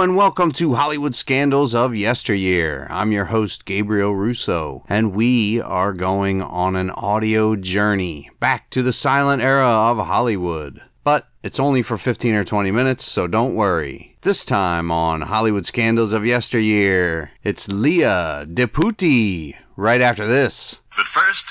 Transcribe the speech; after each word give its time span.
And 0.00 0.16
welcome 0.16 0.52
to 0.52 0.74
Hollywood 0.74 1.14
Scandals 1.14 1.74
of 1.74 1.94
Yesteryear. 1.94 2.86
I'm 2.90 3.12
your 3.12 3.26
host, 3.26 3.66
Gabriel 3.66 4.16
Russo, 4.16 4.84
and 4.88 5.14
we 5.14 5.60
are 5.60 5.92
going 5.92 6.40
on 6.40 6.76
an 6.76 6.90
audio 6.90 7.54
journey 7.56 8.30
back 8.40 8.70
to 8.70 8.82
the 8.82 8.92
silent 8.92 9.42
era 9.42 9.66
of 9.66 9.98
Hollywood. 9.98 10.80
But 11.04 11.28
it's 11.42 11.60
only 11.60 11.82
for 11.82 11.98
15 11.98 12.34
or 12.34 12.42
20 12.42 12.70
minutes, 12.70 13.04
so 13.04 13.26
don't 13.26 13.54
worry. 13.54 14.16
This 14.22 14.44
time 14.46 14.90
on 14.90 15.20
Hollywood 15.20 15.66
Scandals 15.66 16.14
of 16.14 16.26
Yesteryear, 16.26 17.30
it's 17.44 17.70
Lya 17.70 18.46
de 18.52 18.66
Putti 18.66 19.54
right 19.76 20.00
after 20.00 20.26
this. 20.26 20.80
But 20.96 21.06
first, 21.14 21.44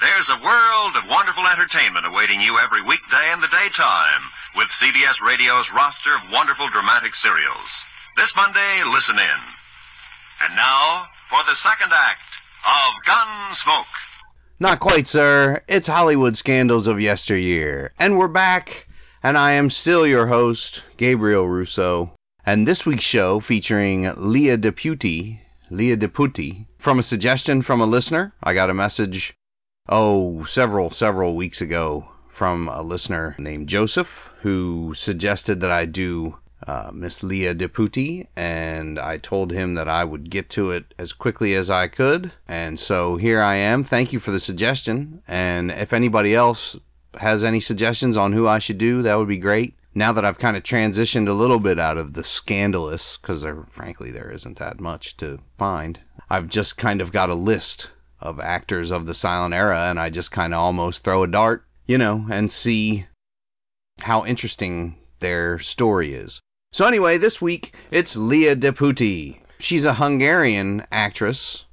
there's 0.00 0.30
a 0.30 0.42
world 0.42 0.96
of 0.96 1.08
wonderful 1.08 1.46
entertainment 1.46 2.06
awaiting 2.06 2.40
you 2.40 2.58
every 2.58 2.82
weekday 2.82 3.30
in 3.32 3.40
the 3.40 3.48
daytime 3.48 4.22
with 4.56 4.68
CBS 4.80 5.20
Radio's 5.26 5.66
roster 5.74 6.14
of 6.14 6.32
wonderful 6.32 6.68
dramatic 6.68 7.14
serials. 7.14 7.70
This 8.16 8.32
Monday, 8.36 8.82
listen 8.86 9.18
in. 9.18 9.40
And 10.42 10.54
now, 10.54 11.06
for 11.28 11.40
the 11.46 11.56
second 11.56 11.92
act 11.92 12.20
of 12.64 13.04
Gunsmoke. 13.04 13.84
Not 14.60 14.78
quite, 14.78 15.06
sir. 15.06 15.62
It's 15.66 15.88
Hollywood 15.88 16.36
Scandals 16.36 16.86
of 16.86 17.00
Yesteryear. 17.00 17.90
And 17.98 18.16
we're 18.16 18.28
back, 18.28 18.86
and 19.22 19.36
I 19.36 19.52
am 19.52 19.70
still 19.70 20.06
your 20.06 20.28
host, 20.28 20.84
Gabriel 20.96 21.48
Russo. 21.48 22.12
And 22.46 22.66
this 22.66 22.86
week's 22.86 23.04
show 23.04 23.40
featuring 23.40 24.04
Lya 24.16 24.56
de 24.58 24.70
Putti, 24.70 25.40
Leah 25.70 25.96
Deputy, 25.96 26.66
from 26.78 26.98
a 26.98 27.02
suggestion 27.02 27.62
from 27.62 27.80
a 27.80 27.86
listener. 27.86 28.34
I 28.42 28.54
got 28.54 28.70
a 28.70 28.74
message, 28.74 29.34
oh, 29.88 30.44
several, 30.44 30.90
several 30.90 31.34
weeks 31.34 31.60
ago 31.60 32.13
from 32.34 32.66
a 32.68 32.82
listener 32.82 33.36
named 33.38 33.68
Joseph 33.68 34.32
who 34.42 34.92
suggested 34.92 35.60
that 35.60 35.70
I 35.70 35.86
do 35.86 36.38
uh, 36.66 36.90
Miss 36.92 37.22
Lya 37.22 37.54
de 37.54 37.68
Putti, 37.68 38.26
and 38.34 38.98
I 38.98 39.18
told 39.18 39.52
him 39.52 39.74
that 39.74 39.88
I 39.88 40.02
would 40.02 40.30
get 40.30 40.50
to 40.50 40.72
it 40.72 40.92
as 40.98 41.12
quickly 41.12 41.54
as 41.54 41.70
I 41.70 41.86
could. 41.86 42.32
And 42.48 42.80
so 42.80 43.16
here 43.16 43.40
I 43.40 43.54
am. 43.56 43.84
Thank 43.84 44.12
you 44.12 44.18
for 44.18 44.32
the 44.32 44.40
suggestion. 44.40 45.22
And 45.28 45.70
if 45.70 45.92
anybody 45.92 46.34
else 46.34 46.76
has 47.20 47.44
any 47.44 47.60
suggestions 47.60 48.16
on 48.16 48.32
who 48.32 48.48
I 48.48 48.58
should 48.58 48.78
do, 48.78 49.02
that 49.02 49.14
would 49.14 49.28
be 49.28 49.38
great. 49.38 49.74
Now 49.94 50.12
that 50.12 50.24
I've 50.24 50.38
kind 50.38 50.56
of 50.56 50.64
transitioned 50.64 51.28
a 51.28 51.34
little 51.34 51.60
bit 51.60 51.78
out 51.78 51.98
of 51.98 52.14
the 52.14 52.24
scandalous, 52.24 53.16
because 53.16 53.42
there, 53.42 53.62
frankly, 53.68 54.10
there 54.10 54.30
isn't 54.30 54.58
that 54.58 54.80
much 54.80 55.16
to 55.18 55.38
find, 55.56 56.00
I've 56.28 56.48
just 56.48 56.76
kind 56.76 57.00
of 57.00 57.12
got 57.12 57.30
a 57.30 57.34
list 57.34 57.90
of 58.20 58.40
actors 58.40 58.90
of 58.90 59.06
the 59.06 59.14
silent 59.14 59.54
era, 59.54 59.84
and 59.84 60.00
I 60.00 60.10
just 60.10 60.32
kind 60.32 60.52
of 60.52 60.60
almost 60.60 61.04
throw 61.04 61.22
a 61.22 61.28
dart 61.28 61.64
you 61.86 61.98
know, 61.98 62.26
and 62.30 62.50
see 62.50 63.06
how 64.02 64.24
interesting 64.24 64.96
their 65.20 65.58
story 65.58 66.14
is. 66.14 66.40
So, 66.72 66.86
anyway, 66.86 67.18
this 67.18 67.40
week 67.40 67.74
it's 67.90 68.16
Lya 68.16 68.56
de 68.56 68.72
Putti. 68.72 69.40
She's 69.58 69.84
a 69.84 69.94
Hungarian 69.94 70.84
actress, 70.90 71.66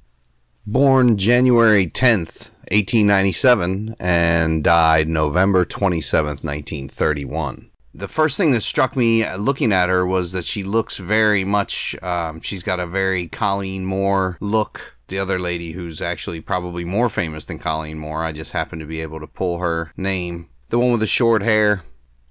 born 0.64 1.16
January 1.16 1.86
10th, 1.86 2.50
1897, 2.70 3.96
and 3.98 4.62
died 4.62 5.08
November 5.08 5.64
27th, 5.64 6.44
1931. 6.44 7.70
The 7.94 8.08
first 8.08 8.38
thing 8.38 8.52
that 8.52 8.62
struck 8.62 8.96
me 8.96 9.30
looking 9.36 9.72
at 9.72 9.90
her 9.90 10.06
was 10.06 10.32
that 10.32 10.46
she 10.46 10.62
looks 10.62 10.96
very 10.96 11.44
much, 11.44 11.94
um, 12.02 12.40
she's 12.40 12.62
got 12.62 12.80
a 12.80 12.86
very 12.86 13.26
Colleen 13.26 13.84
Moore 13.84 14.38
look 14.40 14.91
the 15.08 15.18
other 15.18 15.38
lady 15.38 15.72
who's 15.72 16.00
actually 16.00 16.40
probably 16.40 16.84
more 16.84 17.08
famous 17.08 17.44
than 17.44 17.58
Colleen 17.58 17.98
Moore. 17.98 18.24
I 18.24 18.32
just 18.32 18.52
happen 18.52 18.78
to 18.78 18.86
be 18.86 19.00
able 19.00 19.20
to 19.20 19.26
pull 19.26 19.58
her 19.58 19.92
name. 19.96 20.48
The 20.68 20.78
one 20.78 20.92
with 20.92 21.00
the 21.00 21.06
short 21.06 21.42
hair. 21.42 21.82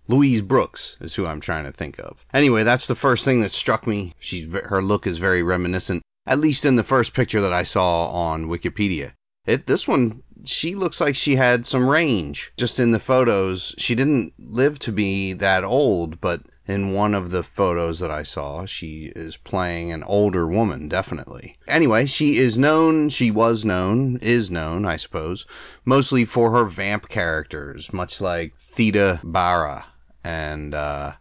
Louise 0.08 0.42
Brooks 0.42 0.98
is 1.00 1.16
who 1.16 1.26
I'm 1.26 1.40
trying 1.40 1.64
to 1.64 1.72
think 1.72 2.00
of. 2.00 2.26
Anyway, 2.34 2.64
that's 2.64 2.88
the 2.88 2.96
first 2.96 3.24
thing 3.24 3.42
that 3.42 3.52
struck 3.52 3.88
me. 3.88 4.14
She's 4.20 4.52
her 4.54 4.82
look 4.82 5.08
is 5.08 5.20
very 5.20 5.42
reminiscent, 5.42 6.02
at 6.26 6.40
least 6.40 6.66
in 6.66 6.76
the 6.76 6.84
first 6.84 7.14
picture 7.14 7.40
that 7.42 7.54
I 7.54 7.64
saw 7.64 8.08
on 8.08 8.48
Wikipedia. 8.48 9.14
It 9.46 9.68
this 9.68 9.88
one 9.88 10.24
she 10.46 10.76
looks 10.76 11.00
like 11.00 11.16
she 11.16 11.36
had 11.36 11.66
some 11.66 11.88
range 11.88 12.52
just 12.58 12.80
in 12.80 12.92
the 12.92 13.00
photos. 13.00 13.76
She 13.78 13.96
didn't 13.96 14.34
live 14.38 14.80
to 14.80 14.92
be 14.92 15.34
that 15.34 15.64
old, 15.64 16.20
but 16.20 16.42
in 16.72 16.94
one 16.94 17.14
of 17.14 17.32
the 17.32 17.44
photos 17.44 18.00
that 18.00 18.10
I 18.10 18.24
saw, 18.24 18.66
she 18.66 19.12
is 19.16 19.36
playing 19.36 19.92
an 19.92 20.04
older 20.04 20.48
woman, 20.48 20.88
definitely. 20.88 21.58
Anyway, 21.68 22.06
she 22.06 22.38
is 22.38 22.58
known, 22.58 23.10
she 23.10 23.30
was 23.30 23.66
known, 23.66 24.18
is 24.22 24.50
known, 24.50 24.86
I 24.86 24.96
suppose, 24.96 25.46
mostly 25.84 26.24
for 26.24 26.52
her 26.52 26.66
vamp 26.66 27.10
characters, 27.10 27.92
much 27.92 28.22
like 28.22 28.56
Theda 28.58 29.20
Bara 29.24 29.86
and 30.24 30.74
uh, 30.74 31.14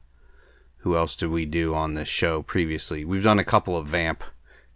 who 0.79 0.97
else 0.97 1.17
did 1.17 1.31
we 1.31 1.47
do 1.47 1.75
on 1.75 1.95
this 1.95 2.09
show 2.09 2.43
previously? 2.43 3.05
We've 3.05 3.25
done 3.25 3.39
a 3.39 3.45
couple 3.45 3.77
of 3.77 3.87
vamp 3.87 4.23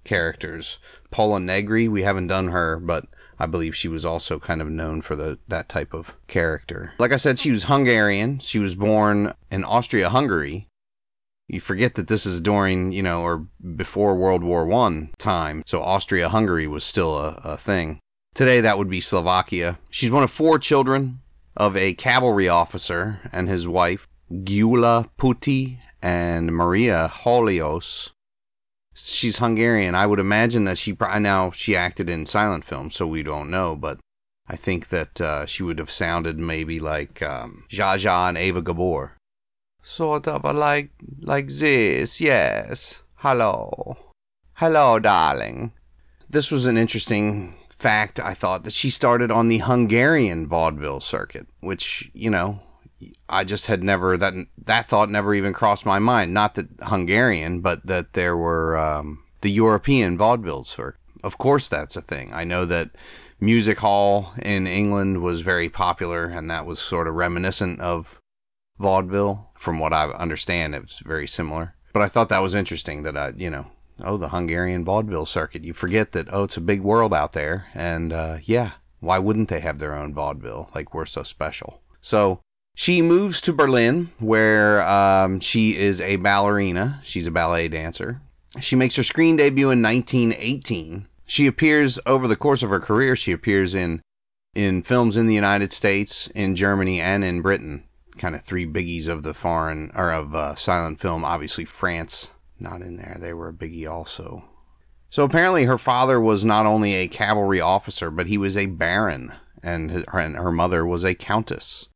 characters. 0.04 0.78
Pola 1.10 1.40
Negri, 1.40 1.88
we 1.88 2.02
haven't 2.02 2.28
done 2.28 2.48
her, 2.48 2.78
but 2.78 3.06
I 3.38 3.46
believe 3.46 3.74
she 3.74 3.88
was 3.88 4.06
also 4.06 4.38
kind 4.38 4.60
of 4.60 4.70
known 4.70 5.02
for 5.02 5.16
the 5.16 5.38
that 5.48 5.68
type 5.68 5.92
of 5.92 6.16
character. 6.28 6.92
Like 6.98 7.12
I 7.12 7.16
said, 7.16 7.38
she 7.38 7.50
was 7.50 7.64
Hungarian. 7.64 8.38
She 8.38 8.58
was 8.58 8.76
born 8.76 9.32
in 9.50 9.64
Austria-Hungary. 9.64 10.68
You 11.48 11.60
forget 11.60 11.94
that 11.96 12.08
this 12.08 12.24
is 12.24 12.40
during, 12.40 12.92
you 12.92 13.02
know, 13.02 13.20
or 13.20 13.46
before 13.76 14.16
World 14.16 14.42
War 14.42 14.64
One 14.64 15.10
time, 15.18 15.62
so 15.66 15.82
Austria-Hungary 15.82 16.66
was 16.66 16.84
still 16.84 17.18
a, 17.18 17.40
a 17.44 17.56
thing. 17.56 17.98
Today, 18.34 18.60
that 18.60 18.78
would 18.78 18.88
be 18.88 19.00
Slovakia. 19.00 19.78
She's 19.90 20.10
one 20.10 20.22
of 20.22 20.30
four 20.30 20.58
children 20.58 21.20
of 21.56 21.76
a 21.76 21.94
cavalry 21.94 22.48
officer 22.48 23.20
and 23.30 23.48
his 23.48 23.68
wife, 23.68 24.08
Gyula 24.32 25.08
Putti 25.18 25.78
and 26.02 26.52
Maria 26.52 27.08
Holios 27.08 28.13
she's 28.94 29.38
Hungarian. 29.38 29.94
I 29.94 30.06
would 30.06 30.20
imagine 30.20 30.64
that 30.64 30.78
she 30.78 30.96
now 31.00 31.50
she 31.50 31.76
acted 31.76 32.08
in 32.08 32.26
silent 32.26 32.64
films, 32.64 32.94
so 32.94 33.06
we 33.06 33.22
don't 33.22 33.50
know. 33.50 33.76
But 33.76 33.98
I 34.48 34.56
think 34.56 34.88
that 34.88 35.20
uh, 35.20 35.46
she 35.46 35.62
would 35.62 35.78
have 35.78 35.90
sounded 35.90 36.38
maybe 36.38 36.80
like 36.80 37.20
um, 37.20 37.64
Zsa 37.70 38.28
and 38.28 38.38
Eva 38.38 38.62
Gabor, 38.62 39.16
sort 39.80 40.28
of 40.28 40.44
like 40.56 40.90
like 41.20 41.48
this. 41.48 42.20
Yes. 42.20 43.02
Hello, 43.16 43.96
hello, 44.54 44.98
darling. 44.98 45.72
This 46.28 46.50
was 46.50 46.66
an 46.66 46.76
interesting 46.76 47.54
fact. 47.70 48.20
I 48.20 48.34
thought 48.34 48.64
that 48.64 48.72
she 48.72 48.90
started 48.90 49.30
on 49.30 49.48
the 49.48 49.58
Hungarian 49.58 50.46
vaudeville 50.46 51.00
circuit, 51.00 51.46
which 51.60 52.10
you 52.12 52.30
know 52.30 52.60
I 53.28 53.44
just 53.44 53.66
had 53.66 53.82
never 53.82 54.16
that 54.16 54.34
that 54.64 54.86
thought 54.86 55.10
never 55.10 55.34
even 55.34 55.52
crossed 55.52 55.86
my 55.86 55.98
mind. 55.98 56.34
Not 56.34 56.54
that 56.54 56.68
Hungarian, 56.82 57.60
but 57.60 57.86
that 57.86 58.12
there 58.12 58.36
were 58.36 58.76
um, 58.76 59.24
the 59.40 59.50
European 59.50 60.18
vaudevilles. 60.18 60.78
Or 60.78 60.96
of 61.22 61.38
course, 61.38 61.68
that's 61.68 61.96
a 61.96 62.02
thing. 62.02 62.32
I 62.32 62.44
know 62.44 62.64
that 62.64 62.90
music 63.40 63.78
hall 63.78 64.32
in 64.40 64.66
England 64.66 65.22
was 65.22 65.40
very 65.42 65.68
popular, 65.68 66.24
and 66.24 66.50
that 66.50 66.66
was 66.66 66.80
sort 66.80 67.08
of 67.08 67.14
reminiscent 67.14 67.80
of 67.80 68.20
vaudeville. 68.78 69.50
From 69.54 69.78
what 69.78 69.92
I 69.92 70.08
understand, 70.10 70.74
it 70.74 70.82
was 70.82 71.02
very 71.04 71.26
similar. 71.26 71.74
But 71.92 72.02
I 72.02 72.08
thought 72.08 72.28
that 72.28 72.42
was 72.42 72.54
interesting 72.54 73.04
that 73.04 73.16
I, 73.16 73.32
you 73.36 73.50
know, 73.50 73.66
oh, 74.02 74.16
the 74.16 74.30
Hungarian 74.30 74.84
vaudeville 74.84 75.26
circuit. 75.26 75.64
You 75.64 75.72
forget 75.72 76.12
that 76.12 76.28
oh, 76.32 76.44
it's 76.44 76.56
a 76.56 76.60
big 76.60 76.80
world 76.80 77.14
out 77.14 77.32
there, 77.32 77.66
and 77.74 78.12
uh, 78.12 78.38
yeah, 78.42 78.72
why 79.00 79.18
wouldn't 79.18 79.48
they 79.48 79.60
have 79.60 79.78
their 79.78 79.94
own 79.94 80.14
vaudeville? 80.14 80.70
Like 80.74 80.94
we're 80.94 81.06
so 81.06 81.22
special. 81.22 81.82
So 82.00 82.40
she 82.74 83.02
moves 83.02 83.40
to 83.42 83.52
Berlin, 83.52 84.10
where 84.18 84.86
um, 84.86 85.40
she 85.40 85.76
is 85.76 86.00
a 86.00 86.16
ballerina. 86.16 87.00
She's 87.04 87.26
a 87.26 87.30
ballet 87.30 87.68
dancer. 87.68 88.20
She 88.60 88.76
makes 88.76 88.96
her 88.96 89.02
screen 89.02 89.36
debut 89.36 89.70
in 89.70 89.82
1918. 89.82 91.06
She 91.26 91.46
appears 91.46 91.98
over 92.04 92.28
the 92.28 92.36
course 92.36 92.62
of 92.62 92.70
her 92.70 92.80
career. 92.80 93.16
She 93.16 93.32
appears 93.32 93.74
in 93.74 94.02
in 94.54 94.82
films 94.82 95.16
in 95.16 95.26
the 95.26 95.34
United 95.34 95.72
States, 95.72 96.28
in 96.28 96.54
Germany, 96.54 97.00
and 97.00 97.24
in 97.24 97.42
Britain. 97.42 97.84
Kind 98.18 98.36
of 98.36 98.42
three 98.42 98.66
biggies 98.66 99.08
of 99.08 99.24
the 99.24 99.34
foreign 99.34 99.90
or 99.94 100.12
of 100.12 100.34
uh, 100.34 100.54
silent 100.54 101.00
film. 101.00 101.24
Obviously, 101.24 101.64
France 101.64 102.30
not 102.60 102.82
in 102.82 102.96
there. 102.96 103.16
They 103.20 103.34
were 103.34 103.48
a 103.48 103.52
biggie 103.52 103.90
also. 103.90 104.44
So 105.10 105.24
apparently, 105.24 105.64
her 105.64 105.78
father 105.78 106.20
was 106.20 106.44
not 106.44 106.66
only 106.66 106.94
a 106.94 107.08
cavalry 107.08 107.60
officer, 107.60 108.10
but 108.10 108.26
he 108.26 108.38
was 108.38 108.56
a 108.56 108.66
baron, 108.66 109.32
and, 109.62 109.90
his, 109.90 110.04
and 110.12 110.36
her 110.36 110.52
mother 110.52 110.84
was 110.84 111.04
a 111.04 111.14
countess. 111.14 111.88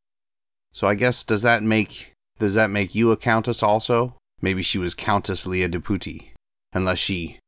So 0.78 0.86
I 0.86 0.94
guess 0.94 1.24
does 1.24 1.42
that 1.42 1.64
make 1.64 2.12
does 2.38 2.54
that 2.54 2.70
make 2.70 2.94
you 2.94 3.10
a 3.10 3.16
countess 3.16 3.64
also? 3.64 4.14
Maybe 4.40 4.62
she 4.62 4.78
was 4.78 4.94
Countess 4.94 5.44
Lya 5.44 5.66
de 5.66 5.80
Putti, 5.80 6.34
unless 6.72 6.98
she 6.98 7.40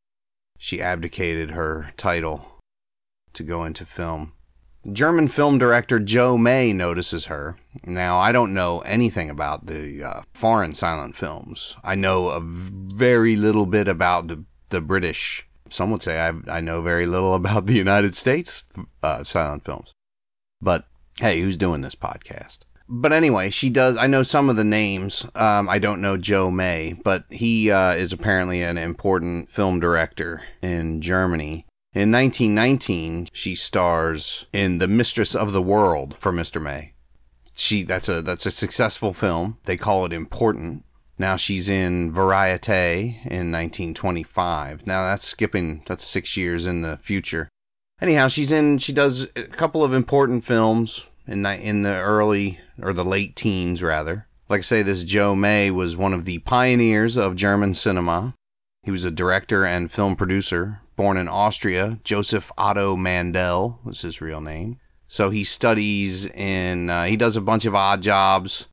she 0.58 0.82
abdicated 0.82 1.52
her 1.52 1.92
title 1.96 2.60
to 3.34 3.44
go 3.44 3.64
into 3.64 3.84
film. 3.84 4.32
German 4.92 5.28
film 5.28 5.58
director 5.58 6.00
Joe 6.00 6.36
May 6.36 6.72
notices 6.72 7.26
her. 7.26 7.56
Now, 7.84 8.18
I 8.18 8.32
don't 8.32 8.52
know 8.52 8.80
anything 8.80 9.30
about 9.30 9.66
the 9.66 10.02
uh, 10.02 10.22
foreign 10.34 10.74
silent 10.74 11.16
films. 11.16 11.76
I 11.84 11.94
know 11.94 12.30
a 12.30 12.40
very 12.40 13.36
little 13.36 13.66
bit 13.66 13.86
about 13.86 14.26
the, 14.26 14.44
the 14.70 14.80
British. 14.80 15.46
Some 15.68 15.92
would 15.92 16.02
say 16.02 16.18
I, 16.18 16.32
I 16.48 16.58
know 16.58 16.82
very 16.82 17.06
little 17.06 17.34
about 17.34 17.66
the 17.66 17.74
United 17.74 18.16
States 18.16 18.64
uh, 19.04 19.22
silent 19.22 19.64
films. 19.64 19.92
But 20.60 20.88
hey, 21.20 21.40
who's 21.40 21.56
doing 21.56 21.82
this 21.82 21.94
podcast? 21.94 22.64
But 22.90 23.12
anyway, 23.12 23.50
she 23.50 23.70
does. 23.70 23.96
I 23.96 24.08
know 24.08 24.24
some 24.24 24.50
of 24.50 24.56
the 24.56 24.64
names. 24.64 25.24
Um, 25.36 25.68
I 25.68 25.78
don't 25.78 26.00
know 26.00 26.16
Joe 26.16 26.50
May, 26.50 26.94
but 27.04 27.24
he 27.30 27.70
uh, 27.70 27.94
is 27.94 28.12
apparently 28.12 28.62
an 28.62 28.76
important 28.76 29.48
film 29.48 29.78
director 29.78 30.42
in 30.60 31.00
Germany. 31.00 31.66
In 31.94 32.10
1919, 32.10 33.28
she 33.32 33.54
stars 33.54 34.46
in 34.52 34.78
The 34.78 34.88
Mistress 34.88 35.34
of 35.34 35.52
the 35.52 35.62
World 35.62 36.16
for 36.18 36.32
Mr. 36.32 36.60
May. 36.60 36.94
She 37.54 37.84
that's 37.84 38.08
a 38.08 38.22
that's 38.22 38.46
a 38.46 38.50
successful 38.50 39.12
film. 39.12 39.58
They 39.64 39.76
call 39.76 40.04
it 40.04 40.12
important. 40.12 40.84
Now 41.18 41.36
she's 41.36 41.68
in 41.68 42.12
Variete 42.12 42.68
in 43.24 43.52
1925. 43.52 44.86
Now 44.86 45.04
that's 45.04 45.26
skipping 45.26 45.82
that's 45.86 46.04
6 46.04 46.36
years 46.36 46.66
in 46.66 46.82
the 46.82 46.96
future. 46.96 47.48
Anyhow, 48.00 48.28
she's 48.28 48.50
in 48.50 48.78
she 48.78 48.92
does 48.92 49.28
a 49.36 49.44
couple 49.44 49.84
of 49.84 49.92
important 49.92 50.44
films 50.44 51.08
in 51.26 51.44
in 51.46 51.82
the 51.82 51.96
early 51.96 52.60
or 52.82 52.92
the 52.92 53.04
late 53.04 53.36
teens 53.36 53.82
rather. 53.82 54.26
Like 54.48 54.58
I 54.58 54.62
say 54.62 54.82
this 54.82 55.04
Joe 55.04 55.34
May 55.34 55.70
was 55.70 55.96
one 55.96 56.12
of 56.12 56.24
the 56.24 56.38
pioneers 56.38 57.16
of 57.16 57.36
German 57.36 57.74
cinema. 57.74 58.34
He 58.82 58.90
was 58.90 59.04
a 59.04 59.10
director 59.10 59.64
and 59.64 59.90
film 59.90 60.16
producer 60.16 60.80
born 60.96 61.16
in 61.16 61.28
Austria. 61.28 61.98
Joseph 62.04 62.50
Otto 62.58 62.96
Mandel 62.96 63.80
was 63.84 64.02
his 64.02 64.20
real 64.20 64.40
name. 64.40 64.78
So 65.06 65.30
he 65.30 65.44
studies 65.44 66.26
in, 66.26 66.90
uh, 66.90 67.04
he 67.04 67.16
does 67.16 67.36
a 67.36 67.40
bunch 67.40 67.64
of 67.64 67.74
odd 67.74 68.02
jobs. 68.02 68.66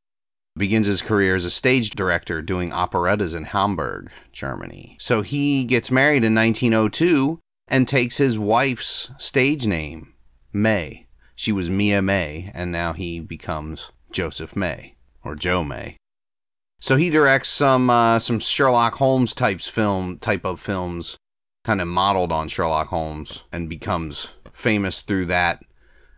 Begins 0.58 0.88
his 0.88 1.02
career 1.02 1.36
as 1.36 1.46
a 1.46 1.52
stage 1.52 1.92
director 1.92 2.42
doing 2.42 2.74
operettas 2.74 3.36
in 3.36 3.44
Hamburg, 3.46 4.10
Germany. 4.32 4.98
So 5.00 5.22
he 5.22 5.66
gets 5.66 5.92
married 5.92 6.24
in 6.24 6.34
1902 6.34 7.40
and 7.68 7.88
takes 7.88 8.18
his 8.18 8.40
wife's 8.40 9.12
stage 9.18 9.68
name, 9.68 10.14
May. 10.52 11.08
She 11.36 11.52
was 11.52 11.70
Mia 11.70 12.02
May, 12.02 12.52
and 12.54 12.72
now 12.72 12.94
he 12.94 13.20
becomes 13.20 13.92
Joseph 14.12 14.56
May, 14.56 14.96
or 15.24 15.36
Joe 15.36 15.64
May. 15.64 15.98
So 16.80 16.96
he 16.96 17.10
directs 17.10 17.50
some 17.50 17.90
uh, 17.90 18.20
some 18.20 18.40
Sherlock 18.40 18.96
Holmes 18.96 19.34
types 19.34 19.68
film 19.68 20.20
type 20.20 20.46
of 20.46 20.60
films 20.60 21.18
kind 21.64 21.82
of 21.82 21.88
modeled 21.88 22.32
on 22.32 22.48
Sherlock 22.48 22.88
Holmes 22.88 23.44
and 23.52 23.68
becomes 23.68 24.30
famous 24.54 25.02
through 25.02 25.26
that. 25.26 25.64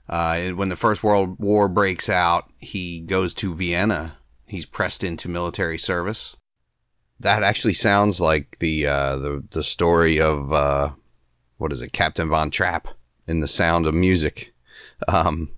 Uh, 0.08 0.50
when 0.50 0.70
the 0.70 0.76
First 0.76 1.04
World 1.04 1.40
War 1.40 1.68
breaks 1.68 2.10
out, 2.10 2.52
he 2.58 3.00
goes 3.00 3.34
to 3.36 3.56
Vienna. 3.56 4.18
He's 4.46 4.66
pressed 4.66 5.04
into 5.04 5.30
military 5.30 5.78
service. 5.78 6.36
That 7.20 7.44
actually 7.44 7.74
sounds 7.74 8.20
like 8.20 8.58
the 8.60 8.88
uh, 8.88 9.18
the 9.18 9.44
the 9.52 9.64
story 9.64 10.20
of 10.20 10.52
uh, 10.52 10.92
what 11.58 11.72
is 11.72 11.82
it, 11.82 11.94
Captain 11.94 12.30
Von 12.30 12.50
Trapp 12.50 12.90
in 13.28 13.40
The 13.40 13.48
Sound 13.48 13.86
of 13.86 13.94
Music. 13.94 14.54
Um, 15.08 15.52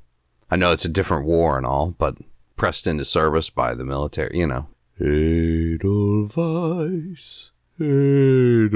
I 0.51 0.57
know 0.57 0.74
it's 0.74 0.83
a 0.83 0.89
different 0.89 1.25
war 1.25 1.57
and 1.57 1.65
all, 1.65 1.95
but 1.98 2.18
pressed 2.57 2.86
into 2.86 3.06
service 3.06 3.50
by 3.50 3.74
the 3.74 3.86
military, 3.86 4.38
you 4.38 4.45
know. 4.45 4.68
Edelweiss, 5.00 5.80
Edelweiss. 7.80 8.75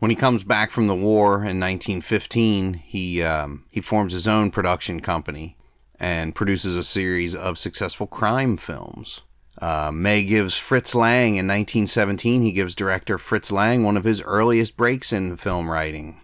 When 0.00 0.10
he 0.10 0.16
comes 0.16 0.42
back 0.42 0.72
from 0.72 0.88
the 0.88 0.96
war 0.96 1.36
in 1.36 1.60
1915, 1.60 2.74
he 2.74 3.22
um, 3.22 3.64
he 3.70 3.80
forms 3.80 4.12
his 4.12 4.26
own 4.26 4.50
production 4.50 4.98
company 4.98 5.56
and 6.00 6.34
produces 6.34 6.76
a 6.76 6.82
series 6.82 7.36
of 7.36 7.56
successful 7.56 8.08
crime 8.08 8.56
films. 8.56 9.22
Uh, 9.58 9.92
May 9.92 10.24
gives 10.24 10.56
Fritz 10.56 10.94
Lang 10.96 11.36
in 11.36 11.46
1917. 11.46 12.42
He 12.42 12.50
gives 12.50 12.74
director 12.74 13.16
Fritz 13.16 13.52
Lang 13.52 13.84
one 13.84 13.96
of 13.96 14.02
his 14.02 14.20
earliest 14.22 14.76
breaks 14.76 15.12
in 15.12 15.36
film 15.36 15.70
writing, 15.70 16.20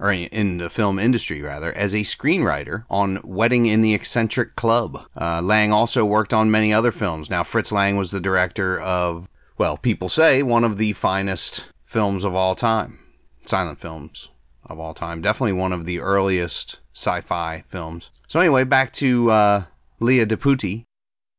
or 0.00 0.10
in 0.12 0.58
the 0.58 0.70
film 0.70 0.98
industry 0.98 1.42
rather, 1.42 1.72
as 1.72 1.94
a 1.94 1.98
screenwriter 1.98 2.84
on 2.90 3.20
Wedding 3.22 3.66
in 3.66 3.82
the 3.82 3.94
Eccentric 3.94 4.56
Club. 4.56 5.06
Uh, 5.20 5.40
Lang 5.42 5.72
also 5.72 6.04
worked 6.04 6.32
on 6.32 6.50
many 6.50 6.72
other 6.72 6.90
films. 6.90 7.30
Now, 7.30 7.44
Fritz 7.44 7.70
Lang 7.70 7.96
was 7.96 8.10
the 8.10 8.20
director 8.20 8.80
of 8.80 9.28
well, 9.60 9.76
people 9.76 10.08
say 10.08 10.42
one 10.42 10.64
of 10.64 10.78
the 10.78 10.94
finest 10.94 11.70
films 11.84 12.24
of 12.24 12.34
all 12.34 12.54
time, 12.54 12.98
silent 13.44 13.78
films 13.78 14.30
of 14.64 14.78
all 14.78 14.94
time. 14.94 15.20
Definitely 15.20 15.52
one 15.52 15.74
of 15.74 15.84
the 15.84 16.00
earliest 16.00 16.80
sci 16.94 17.20
fi 17.20 17.62
films. 17.66 18.10
So, 18.26 18.40
anyway, 18.40 18.64
back 18.64 18.90
to 18.94 19.30
uh, 19.30 19.64
Lya 20.00 20.24
de 20.24 20.38
Putti. 20.38 20.84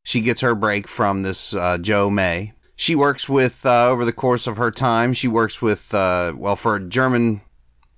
She 0.03 0.21
gets 0.21 0.41
her 0.41 0.53
break 0.53 0.87
from 0.87 1.23
this 1.23 1.55
uh, 1.55 1.79
Joe 1.79 2.11
May. 2.11 2.53
She 2.75 2.93
works 2.93 3.27
with, 3.27 3.65
uh, 3.65 3.89
over 3.89 4.05
the 4.05 4.13
course 4.13 4.45
of 4.45 4.57
her 4.57 4.69
time, 4.69 5.13
she 5.13 5.27
works 5.27 5.59
with, 5.59 5.91
uh, 5.93 6.33
well, 6.35 6.55
for 6.55 6.75
a 6.75 6.79
German 6.79 7.41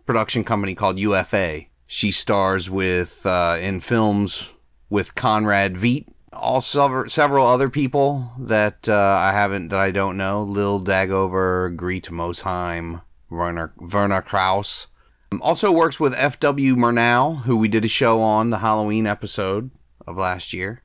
production 0.05 0.43
company 0.43 0.75
called 0.75 0.99
UFA. 0.99 1.61
She 1.87 2.11
stars 2.11 2.69
with, 2.69 3.25
uh, 3.25 3.57
in 3.59 3.79
films 3.79 4.53
with 4.89 5.15
Conrad 5.15 5.75
Veidt, 5.75 6.07
all 6.31 6.61
several, 6.61 7.09
several 7.09 7.47
other 7.47 7.69
people 7.69 8.31
that 8.39 8.89
uh, 8.89 9.17
I 9.19 9.31
haven't 9.31 9.69
that 9.69 9.79
I 9.79 9.91
don't 9.91 10.17
know. 10.17 10.41
Lil 10.41 10.83
Dagover, 10.83 11.75
Greet 11.75 12.09
Mosheim, 12.09 13.01
Werner 13.29 13.73
Werner 13.77 14.21
Krauss. 14.21 14.87
Um, 15.31 15.41
also 15.41 15.71
works 15.71 15.99
with 15.99 16.15
F.W. 16.17 16.75
Murnau, 16.75 17.43
who 17.43 17.55
we 17.55 17.67
did 17.67 17.85
a 17.85 17.89
show 17.89 18.21
on 18.21 18.49
the 18.49 18.59
Halloween 18.59 19.07
episode 19.07 19.71
of 20.07 20.17
last 20.17 20.53
year. 20.53 20.83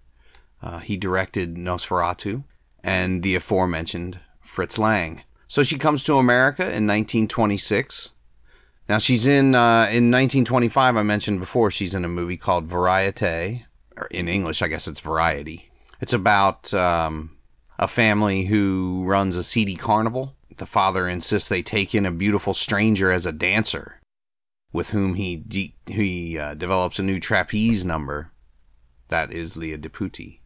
Uh, 0.63 0.79
he 0.79 0.97
directed 0.97 1.57
Nosferatu 1.57 2.45
and 2.83 3.23
the 3.23 3.35
aforementioned 3.35 4.19
Fritz 4.41 4.79
Lang. 4.79 5.23
So 5.47 5.63
she 5.63 5.79
comes 5.79 6.03
to 6.05 6.17
America 6.17 6.63
in 6.63 6.87
1926. 6.87 8.13
Now 8.89 8.99
she's 8.99 9.27
in 9.27 9.55
uh, 9.55 9.87
in 9.91 10.11
1925. 10.11 10.97
I 10.97 11.03
mentioned 11.03 11.41
before 11.41 11.71
she's 11.71 11.95
in 11.95 12.05
a 12.05 12.09
movie 12.09 12.39
called 12.39 12.65
Variete, 12.65 13.67
or 13.97 14.07
in 14.07 14.29
English, 14.29 14.63
I 14.63 14.69
guess 14.69 14.89
it's 14.89 15.01
Variety. 15.01 15.71
It's 16.01 16.15
about 16.15 16.73
um, 16.73 17.37
a 17.79 17.87
family 17.87 18.45
who 18.45 19.05
runs 19.05 19.37
a 19.37 19.45
seedy 19.45 19.77
carnival. 19.77 20.37
The 20.57 20.67
father 20.67 21.07
insists 21.07 21.49
they 21.49 21.63
take 21.63 21.95
in 21.95 22.07
a 22.07 22.11
beautiful 22.11 22.55
stranger 22.55 23.13
as 23.13 23.27
a 23.27 23.33
dancer, 23.33 24.01
with 24.73 24.91
whom 24.91 25.15
he 25.15 25.37
de- 25.37 25.77
he 25.87 26.39
uh, 26.39 26.55
develops 26.55 26.99
a 26.99 27.03
new 27.03 27.21
trapeze 27.21 27.85
number. 27.85 28.33
That 29.09 29.33
is 29.33 29.57
Lya 29.57 29.77
de 29.77 29.91
Putti. 29.91 30.41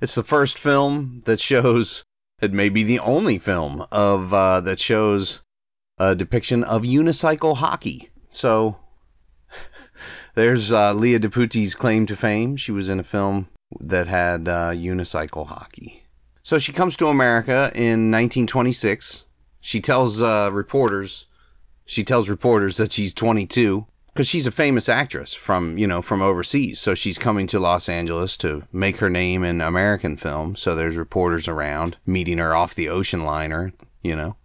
It's 0.00 0.14
the 0.14 0.22
first 0.22 0.58
film 0.58 1.22
that 1.24 1.40
shows. 1.40 2.04
It 2.40 2.52
may 2.52 2.68
be 2.68 2.84
the 2.84 3.00
only 3.00 3.38
film 3.38 3.84
of 3.90 4.32
uh, 4.32 4.60
that 4.60 4.78
shows 4.78 5.42
a 5.98 6.14
depiction 6.14 6.64
of 6.64 6.82
unicycle 6.82 7.56
hockey. 7.56 8.10
So 8.30 8.76
there's 10.34 10.72
uh, 10.72 10.92
Lya 10.92 11.18
de 11.18 11.28
Putti's 11.28 11.74
claim 11.74 12.06
to 12.06 12.16
fame. 12.16 12.56
She 12.56 12.72
was 12.72 12.88
in 12.90 13.00
a 13.00 13.04
film 13.04 13.48
that 13.80 14.06
had 14.06 14.48
uh, 14.48 14.70
unicycle 14.70 15.46
hockey. 15.46 16.04
So 16.42 16.58
she 16.58 16.72
comes 16.72 16.96
to 16.96 17.08
America 17.08 17.70
in 17.74 18.10
1926. 18.10 19.26
She 19.60 19.80
tells 19.80 20.22
uh, 20.22 20.50
reporters, 20.52 21.26
she 21.84 22.04
tells 22.04 22.30
reporters 22.30 22.76
that 22.78 22.92
she's 22.92 23.12
22 23.12 23.86
because 24.18 24.26
she's 24.26 24.48
a 24.48 24.50
famous 24.50 24.88
actress 24.88 25.32
from 25.32 25.78
you 25.78 25.86
know 25.86 26.02
from 26.02 26.22
overseas. 26.22 26.80
So 26.80 26.94
she's 26.94 27.18
coming 27.18 27.46
to 27.48 27.60
Los 27.60 27.88
Angeles 27.88 28.36
to 28.38 28.64
make 28.72 28.96
her 28.96 29.10
name 29.10 29.44
in 29.44 29.60
American 29.60 30.16
film. 30.16 30.56
So 30.56 30.74
there's 30.74 30.96
reporters 30.96 31.46
around 31.46 31.98
meeting 32.06 32.38
her 32.38 32.54
off 32.54 32.74
the 32.74 32.88
ocean 32.88 33.24
liner, 33.24 33.72
you 34.02 34.16
know. 34.16 34.36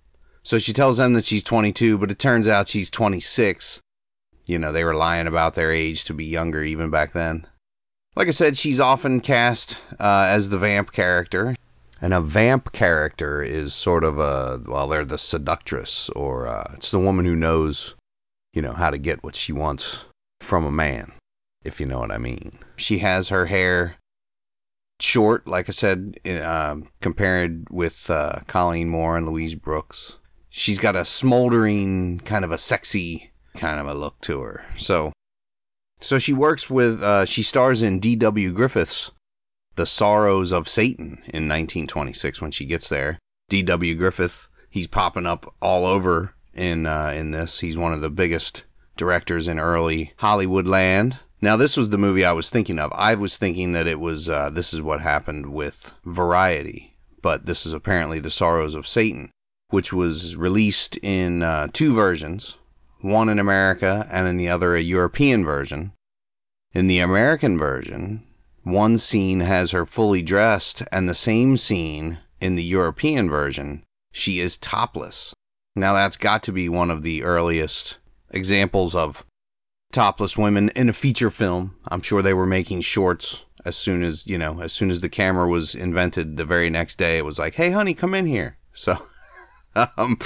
So 0.44 0.58
she 0.58 0.74
tells 0.74 0.98
them 0.98 1.14
that 1.14 1.26
she's 1.26 1.44
22, 1.44 1.98
but 1.98 2.12
it 2.12 2.20
turns 2.20 2.48
out 2.48 2.68
she's 2.68 2.92
26 2.92 3.82
you 4.46 4.60
know, 4.60 4.72
they 4.72 4.84
were 4.84 4.96
lying 4.96 5.28
about 5.28 5.54
their 5.54 5.72
age 5.72 6.04
to 6.06 6.14
be 6.14 6.26
younger 6.26 6.64
even 6.64 6.90
back 6.90 7.14
then. 7.14 7.48
Like 8.16 8.28
I 8.28 8.32
said, 8.32 8.58
she's 8.58 8.80
often 8.80 9.22
cast 9.22 9.82
uh, 10.00 10.26
as 10.28 10.50
the 10.50 10.58
vamp 10.58 10.92
character. 10.92 11.56
And 12.02 12.14
a 12.14 12.22
vamp 12.22 12.74
character 12.74 13.42
is 13.42 13.74
sort 13.74 14.04
of 14.04 14.20
a, 14.20 14.62
well, 14.66 14.88
they're 14.88 15.06
the 15.06 15.18
seductress, 15.18 16.10
or 16.10 16.48
uh, 16.48 16.72
it's 16.74 16.92
the 16.92 17.00
woman 17.00 17.26
who 17.26 17.36
knows, 17.36 17.96
you 18.54 18.62
know, 18.62 18.74
how 18.74 18.90
to 18.90 18.98
get 18.98 19.24
what 19.24 19.36
she 19.36 19.54
wants 19.54 20.06
from 20.42 20.66
a 20.66 20.72
man, 20.72 21.14
if 21.64 21.80
you 21.80 21.86
know 21.86 22.00
what 22.00 22.12
I 22.12 22.18
mean. 22.18 22.60
She 22.76 22.98
has 23.00 23.30
her 23.30 23.46
hair 23.46 23.96
short, 25.00 25.48
like 25.48 25.70
I 25.70 25.72
said, 25.72 26.18
uh, 26.26 26.76
compared 27.00 27.70
with 27.72 28.10
uh, 28.10 28.40
Colleen 28.48 28.90
Moore 28.90 29.16
and 29.16 29.26
Louise 29.26 29.56
Brooks. 29.56 30.20
She's 30.56 30.78
got 30.78 30.96
a 30.96 31.04
smoldering, 31.04 32.20
kind 32.20 32.46
of 32.46 32.52
a 32.52 32.60
sexy 32.60 33.32
kind 33.56 33.80
of 33.80 33.88
a 33.88 33.94
look 33.96 34.22
to 34.22 34.42
her. 34.42 34.64
So, 34.78 35.12
so 36.00 36.20
she 36.20 36.32
works 36.32 36.70
with, 36.70 37.02
uh, 37.02 37.26
she 37.26 37.42
stars 37.42 37.82
in 37.82 37.98
D.W. 37.98 38.52
Griffith's 38.52 39.12
The 39.78 39.88
Sorrows 39.88 40.52
of 40.52 40.70
Satan 40.70 41.24
in 41.26 41.50
1926 41.50 42.40
when 42.40 42.52
she 42.52 42.66
gets 42.66 42.88
there. 42.88 43.18
D.W. 43.50 43.96
Griffith, 43.96 44.48
he's 44.70 44.86
popping 44.86 45.26
up 45.26 45.52
all 45.60 45.88
over 45.88 46.36
in 46.54 46.86
uh, 46.86 47.12
in 47.16 47.32
this. 47.32 47.62
He's 47.62 47.76
one 47.76 47.92
of 47.92 48.02
the 48.02 48.12
biggest 48.12 48.64
directors 48.96 49.48
in 49.48 49.58
early 49.58 50.14
Hollywood 50.18 50.68
land. 50.68 51.18
Now, 51.42 51.58
this 51.58 51.76
was 51.76 51.90
the 51.90 51.98
movie 51.98 52.24
I 52.24 52.32
was 52.32 52.52
thinking 52.52 52.78
of. 52.78 52.94
I 52.94 53.16
was 53.16 53.38
thinking 53.38 53.74
that 53.74 53.88
it 53.88 54.00
was 54.00 54.30
uh, 54.30 54.52
this 54.52 54.72
is 54.72 54.84
what 54.84 55.02
happened 55.02 55.52
with 55.52 55.94
Variety, 56.06 56.96
but 57.24 57.48
this 57.48 57.66
is 57.66 57.74
apparently 57.74 58.20
The 58.20 58.30
Sorrows 58.30 58.76
of 58.76 58.88
Satan, 58.88 59.32
which 59.74 59.92
was 59.92 60.36
released 60.36 60.98
in 60.98 61.42
uh, 61.42 61.68
two 61.74 61.96
versions 61.96 62.60
one 63.02 63.28
in 63.28 63.40
America 63.40 64.08
and 64.10 64.28
in 64.28 64.38
the 64.38 64.48
other 64.48 64.76
a 64.76 64.82
European 64.82 65.44
version. 65.44 65.92
In 66.74 66.88
the 66.88 67.00
American 67.00 67.58
version, 67.58 68.24
one 68.64 68.98
scene 68.98 69.42
has 69.42 69.72
her 69.72 69.86
fully 69.86 70.22
dressed, 70.22 70.84
and 70.92 71.10
the 71.10 71.14
same 71.14 71.58
scene 71.58 72.20
in 72.40 72.56
the 72.56 72.64
European 72.64 73.30
version, 73.30 73.84
she 74.12 74.40
is 74.40 74.58
topless. 74.58 75.34
Now, 75.76 75.94
that's 75.94 76.18
got 76.18 76.44
to 76.44 76.52
be 76.52 76.70
one 76.70 76.90
of 76.90 77.04
the 77.04 77.24
earliest 77.24 77.98
examples 78.30 78.96
of 78.96 79.26
topless 79.92 80.38
women 80.38 80.70
in 80.76 80.88
a 80.88 80.94
feature 80.94 81.30
film. 81.30 81.76
I'm 81.90 82.02
sure 82.02 82.22
they 82.22 82.34
were 82.34 82.46
making 82.46 82.82
shorts 82.82 83.44
as 83.66 83.76
soon 83.76 84.04
as, 84.04 84.26
you 84.28 84.38
know, 84.38 84.62
as 84.62 84.72
soon 84.72 84.90
as 84.90 85.02
the 85.02 85.10
camera 85.10 85.48
was 85.48 85.76
invented 85.76 86.38
the 86.38 86.46
very 86.46 86.70
next 86.70 86.98
day. 86.98 87.18
It 87.18 87.26
was 87.26 87.40
like, 87.40 87.56
hey, 87.56 87.72
honey, 87.72 87.94
come 87.94 88.14
in 88.14 88.28
here. 88.28 88.58
So, 88.72 88.98
um, 89.76 90.18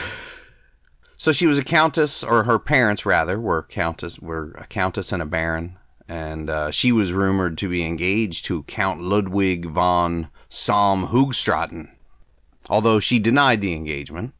so 1.15 1.31
she 1.31 1.47
was 1.47 1.57
a 1.57 1.63
countess, 1.63 2.23
or 2.23 2.43
her 2.43 2.59
parents 2.59 3.05
rather 3.05 3.39
were 3.39 3.63
countess, 3.63 4.19
were 4.19 4.51
a 4.57 4.67
countess 4.67 5.11
and 5.11 5.21
a 5.21 5.25
baron, 5.25 5.77
and 6.07 6.49
uh, 6.49 6.71
she 6.71 6.91
was 6.91 7.13
rumored 7.13 7.57
to 7.57 7.69
be 7.69 7.83
engaged 7.83 8.45
to 8.45 8.63
Count 8.63 9.01
Ludwig 9.01 9.65
von 9.65 10.29
Salm 10.49 11.07
Hoogstraten, 11.07 11.89
although 12.69 12.99
she 12.99 13.19
denied 13.19 13.61
the 13.61 13.73
engagement. 13.73 14.33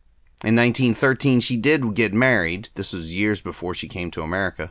In 0.44 0.56
1913, 0.56 1.40
she 1.40 1.58
did 1.58 1.96
get 1.96 2.14
married. 2.14 2.70
This 2.76 2.94
was 2.94 3.14
years 3.14 3.42
before 3.42 3.74
she 3.74 3.88
came 3.88 4.12
to 4.12 4.22
America. 4.22 4.70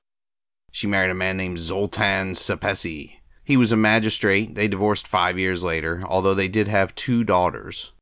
She 0.70 0.86
married 0.86 1.10
a 1.10 1.14
man 1.14 1.36
named 1.36 1.58
Zoltan 1.58 2.32
Szepesi. 2.32 3.16
He 3.42 3.56
was 3.56 3.72
a 3.72 3.76
magistrate. 3.76 4.54
They 4.54 4.68
divorced 4.68 5.08
five 5.08 5.38
years 5.38 5.64
later, 5.64 6.02
although 6.06 6.34
they 6.34 6.48
did 6.48 6.68
have 6.68 6.94
two 6.94 7.24
daughters, 7.24 7.92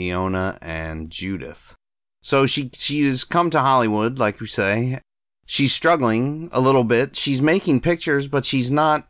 Iona 0.00 0.58
and 0.60 1.10
Judith. 1.10 1.76
So 2.22 2.46
she 2.46 2.70
she 2.74 3.04
has 3.06 3.24
come 3.24 3.50
to 3.50 3.60
Hollywood, 3.60 4.18
like 4.18 4.40
we 4.40 4.46
say. 4.46 5.00
She's 5.46 5.72
struggling 5.72 6.48
a 6.52 6.60
little 6.60 6.84
bit. 6.84 7.16
She's 7.16 7.42
making 7.42 7.80
pictures, 7.80 8.28
but 8.28 8.44
she's 8.44 8.70
not. 8.70 9.08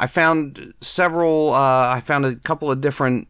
I 0.00 0.06
found 0.06 0.74
several. 0.80 1.52
Uh, 1.52 1.94
I 1.94 2.00
found 2.04 2.26
a 2.26 2.36
couple 2.36 2.70
of 2.70 2.80
different 2.80 3.28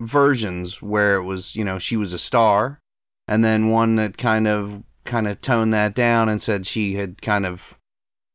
versions 0.00 0.82
where 0.82 1.16
it 1.16 1.24
was, 1.24 1.56
you 1.56 1.64
know, 1.64 1.78
she 1.78 1.96
was 1.96 2.12
a 2.12 2.18
star, 2.18 2.80
and 3.28 3.44
then 3.44 3.70
one 3.70 3.96
that 3.96 4.16
kind 4.16 4.46
of 4.48 4.82
kind 5.04 5.28
of 5.28 5.40
toned 5.40 5.72
that 5.74 5.94
down 5.94 6.28
and 6.28 6.42
said 6.42 6.66
she 6.66 6.94
had 6.94 7.22
kind 7.22 7.46
of 7.46 7.78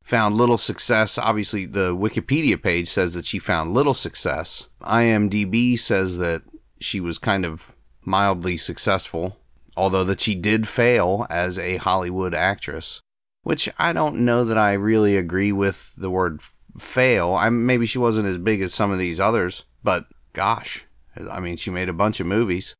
found 0.03 0.35
little 0.35 0.57
success. 0.57 1.17
Obviously, 1.17 1.65
the 1.65 1.95
Wikipedia 1.95 2.61
page 2.61 2.87
says 2.87 3.13
that 3.13 3.25
she 3.25 3.39
found 3.39 3.73
little 3.73 3.93
success. 3.93 4.69
IMDb 4.81 5.77
says 5.77 6.17
that 6.17 6.41
she 6.79 6.99
was 6.99 7.17
kind 7.17 7.45
of 7.45 7.75
mildly 8.03 8.57
successful 8.57 9.37
although 9.77 10.03
that 10.03 10.21
she 10.21 10.35
did 10.35 10.67
fail 10.67 11.25
as 11.29 11.57
a 11.57 11.77
Hollywood 11.77 12.33
actress, 12.33 13.01
which 13.43 13.69
I 13.77 13.93
don't 13.93 14.25
know 14.25 14.43
that 14.45 14.57
I 14.57 14.73
really 14.73 15.17
agree 15.17 15.51
with 15.51 15.95
the 15.95 16.09
word 16.09 16.41
fail. 16.77 17.33
I 17.33 17.49
maybe 17.49 17.85
she 17.85 17.97
wasn't 17.97 18.27
as 18.27 18.37
big 18.37 18.61
as 18.61 18.73
some 18.73 18.91
of 18.91 18.99
these 18.99 19.19
others, 19.19 19.65
but 19.83 20.05
gosh, 20.33 20.85
I 21.29 21.39
mean, 21.39 21.57
she 21.57 21.69
made 21.69 21.89
a 21.89 21.93
bunch 21.93 22.19
of 22.19 22.27
movies, 22.27 22.75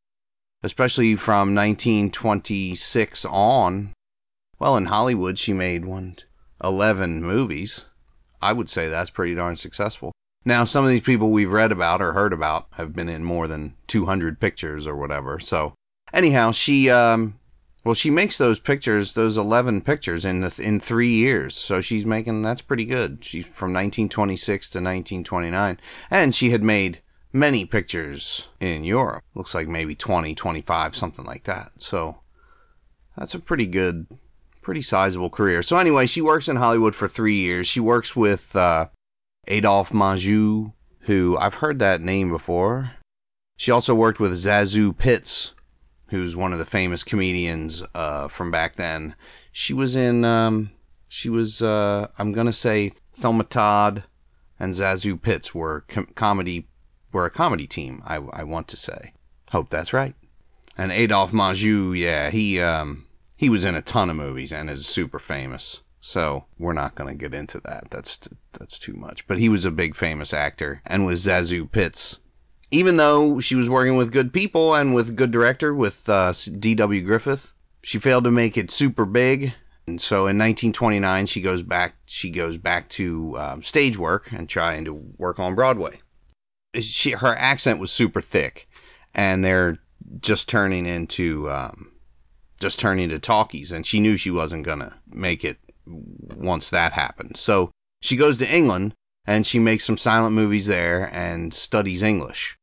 especially 0.64 1.16
from 1.16 1.56
1926 1.56 3.26
on. 3.26 3.94
Well, 4.60 4.78
in 4.78 4.86
Hollywood, 4.86 5.40
she 5.40 5.54
made 5.54 5.86
one, 5.86 6.18
11 6.64 7.24
movies. 7.24 7.86
I 8.42 8.54
would 8.54 8.70
say 8.70 8.88
that's 8.88 9.10
pretty 9.10 9.36
darn 9.36 9.56
successful. 9.56 10.12
Now, 10.44 10.64
some 10.64 10.84
of 10.84 10.90
these 10.90 11.02
people 11.02 11.32
we've 11.32 11.52
read 11.52 11.72
about 11.72 12.02
or 12.02 12.14
heard 12.14 12.34
about 12.34 12.68
have 12.72 12.94
been 12.94 13.10
in 13.10 13.24
more 13.24 13.48
than 13.48 13.76
200 13.88 14.40
pictures 14.40 14.88
or 14.88 14.96
whatever, 14.96 15.40
so 15.40 15.76
anyhow, 16.14 16.52
she 16.52 16.90
um, 16.90 17.36
well, 17.84 17.96
she 17.96 18.12
makes 18.12 18.38
those 18.38 18.60
pictures, 18.60 19.14
those 19.14 19.38
eleven 19.38 19.82
pictures 19.82 20.24
in 20.24 20.42
the 20.42 20.60
in 20.64 20.80
three 20.80 21.10
years. 21.10 21.56
So 21.56 21.82
she's 21.82 22.06
making 22.06 22.42
that's 22.44 22.62
pretty 22.62 22.86
good. 22.86 23.24
She's 23.24 23.46
from 23.46 23.74
1926 23.74 24.70
to 24.70 24.78
1929, 24.78 25.80
and 26.12 26.36
she 26.36 26.52
had 26.52 26.62
made 26.62 27.02
many 27.34 27.66
pictures 27.66 28.50
in 28.60 28.84
Europe. 28.84 29.24
Looks 29.34 29.56
like 29.56 29.68
maybe 29.68 29.96
20, 29.96 30.36
25, 30.36 30.96
something 30.96 31.26
like 31.26 31.46
that. 31.46 31.72
So 31.80 32.18
that's 33.18 33.34
a 33.34 33.40
pretty 33.40 33.66
good, 33.66 34.06
pretty 34.62 34.82
sizable 34.84 35.30
career. 35.30 35.64
So 35.64 35.78
anyway, 35.78 36.06
she 36.06 36.22
works 36.22 36.48
in 36.48 36.58
Hollywood 36.58 36.94
for 36.94 37.08
three 37.08 37.36
years. 37.36 37.68
She 37.68 37.80
works 37.80 38.16
with 38.16 38.56
uh, 38.56 38.88
Adolphe 39.48 39.94
Menjou, 39.94 40.74
who 41.02 41.38
I've 41.40 41.56
heard 41.56 41.80
that 41.80 42.02
name 42.02 42.30
before. 42.30 42.92
She 43.58 43.72
also 43.72 43.94
worked 43.94 44.20
with 44.20 44.32
ZaSu 44.32 44.98
Pitts, 44.98 45.54
who's 46.10 46.36
one 46.36 46.54
of 46.54 46.60
the 46.60 46.66
famous 46.66 47.04
comedians 47.04 47.84
uh, 47.94 48.28
from 48.28 48.52
back 48.52 48.76
then. 48.76 49.16
She 49.52 49.74
was 49.74 49.96
in, 49.96 50.26
um, 50.26 50.72
she 51.08 51.30
was, 51.30 51.62
uh, 51.62 52.08
I'm 52.18 52.32
gonna 52.32 52.54
say, 52.54 52.92
Thelma 53.14 53.44
Todd 53.44 54.04
and 54.60 54.74
ZaSu 54.74 55.22
Pitts 55.22 55.54
were 55.54 55.86
com- 55.88 56.08
comedy, 56.16 56.68
were 57.12 57.26
a 57.26 57.32
comedy 57.32 57.68
team. 57.68 58.02
I, 58.06 58.16
I 58.16 58.44
want 58.44 58.68
to 58.70 58.78
say. 58.78 59.14
Hope 59.52 59.70
that's 59.70 59.94
right. 59.94 60.16
And 60.78 60.92
Adolphe 60.92 61.34
Menjou, 61.34 61.98
yeah, 61.98 62.30
he, 62.30 62.62
um, 62.62 63.06
he 63.38 63.50
was 63.50 63.66
in 63.66 63.76
a 63.76 63.82
ton 63.82 64.10
of 64.10 64.16
movies 64.16 64.54
and 64.54 64.70
is 64.70 64.86
super 64.86 65.20
famous. 65.20 65.82
So 66.02 66.46
we're 66.58 66.74
not 66.74 66.96
going 66.96 67.10
to 67.10 67.16
get 67.16 67.34
into 67.34 67.60
that. 67.62 67.92
That's 67.92 68.20
that's 68.54 68.78
too 68.78 68.94
much. 68.94 69.28
But 69.28 69.38
he 69.38 69.48
was 69.48 69.66
a 69.66 69.72
big 69.72 69.96
famous 69.96 70.34
actor 70.34 70.82
and 70.86 71.06
was 71.06 71.26
ZaSu 71.26 71.72
Pitts 71.72 72.20
even 72.72 72.96
though 72.96 73.40
she 73.40 73.56
was 73.56 73.70
working 73.70 73.98
with 73.98 74.14
good 74.14 74.34
people 74.34 74.74
and 74.74 74.96
with 74.96 75.16
good 75.16 75.30
director 75.30 75.76
with 75.76 76.08
uh, 76.10 76.34
D.W. 76.58 77.02
Griffith, 77.04 77.54
she 77.84 78.00
failed 78.00 78.24
to 78.24 78.32
make 78.32 78.58
it 78.58 78.72
super 78.72 79.06
big. 79.06 79.54
And 79.88 80.00
so 80.00 80.20
in 80.20 80.38
1929, 80.38 81.26
she 81.26 81.42
goes 81.42 81.64
back. 81.64 81.96
She 82.06 82.30
goes 82.30 82.58
back 82.58 82.88
to 82.90 83.38
um, 83.38 83.62
stage 83.62 83.98
work 83.98 84.32
and 84.32 84.48
trying 84.48 84.86
to 84.86 84.94
work 84.94 85.38
on 85.40 85.54
Broadway. 85.54 86.00
She, 86.80 87.12
her 87.12 87.36
accent 87.36 87.80
was 87.80 87.92
super 87.92 88.22
thick, 88.22 88.70
and 89.14 89.44
they're 89.44 89.80
just 90.22 90.48
turning 90.48 90.86
into 90.86 91.52
um, 91.52 91.92
just 92.62 92.80
turning 92.80 93.06
into 93.06 93.20
talkies. 93.20 93.74
And 93.74 93.86
she 93.86 94.00
knew 94.00 94.16
she 94.16 94.32
wasn't 94.32 94.66
gonna 94.66 94.96
make 95.12 95.44
it 95.44 95.58
once 95.92 96.70
that 96.70 96.94
happened. 96.94 97.38
So 97.38 97.72
she 98.02 98.16
goes 98.16 98.38
to 98.38 98.56
England 98.56 98.94
and 99.26 99.46
she 99.46 99.60
makes 99.60 99.84
some 99.84 99.98
silent 99.98 100.34
movies 100.34 100.68
there 100.68 101.10
and 101.14 101.54
studies 101.54 102.02
English. 102.04 102.58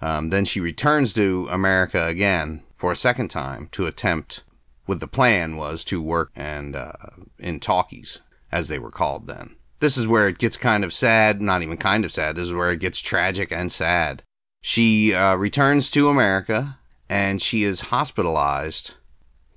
Um, 0.00 0.30
then 0.30 0.44
she 0.44 0.60
returns 0.60 1.12
to 1.14 1.48
America 1.50 2.06
again 2.06 2.62
for 2.74 2.92
a 2.92 2.96
second 2.96 3.28
time 3.28 3.68
to 3.72 3.86
attempt, 3.86 4.42
what 4.86 5.00
the 5.00 5.06
plan 5.06 5.56
was 5.56 5.84
to 5.86 6.02
work 6.02 6.30
and 6.36 6.76
uh, 6.76 6.92
in 7.38 7.58
talkies, 7.58 8.20
as 8.52 8.68
they 8.68 8.78
were 8.78 8.90
called 8.90 9.26
then. 9.26 9.56
This 9.80 9.96
is 9.96 10.06
where 10.06 10.28
it 10.28 10.38
gets 10.38 10.56
kind 10.56 10.84
of 10.84 10.92
sad, 10.92 11.40
not 11.40 11.62
even 11.62 11.76
kind 11.76 12.04
of 12.04 12.12
sad. 12.12 12.36
This 12.36 12.46
is 12.46 12.54
where 12.54 12.70
it 12.70 12.80
gets 12.80 13.00
tragic 13.00 13.50
and 13.50 13.72
sad. 13.72 14.22
She 14.60 15.14
uh, 15.14 15.36
returns 15.36 15.90
to 15.90 16.08
America 16.08 16.78
and 17.08 17.40
she 17.40 17.64
is 17.64 17.80
hospitalized 17.92 18.94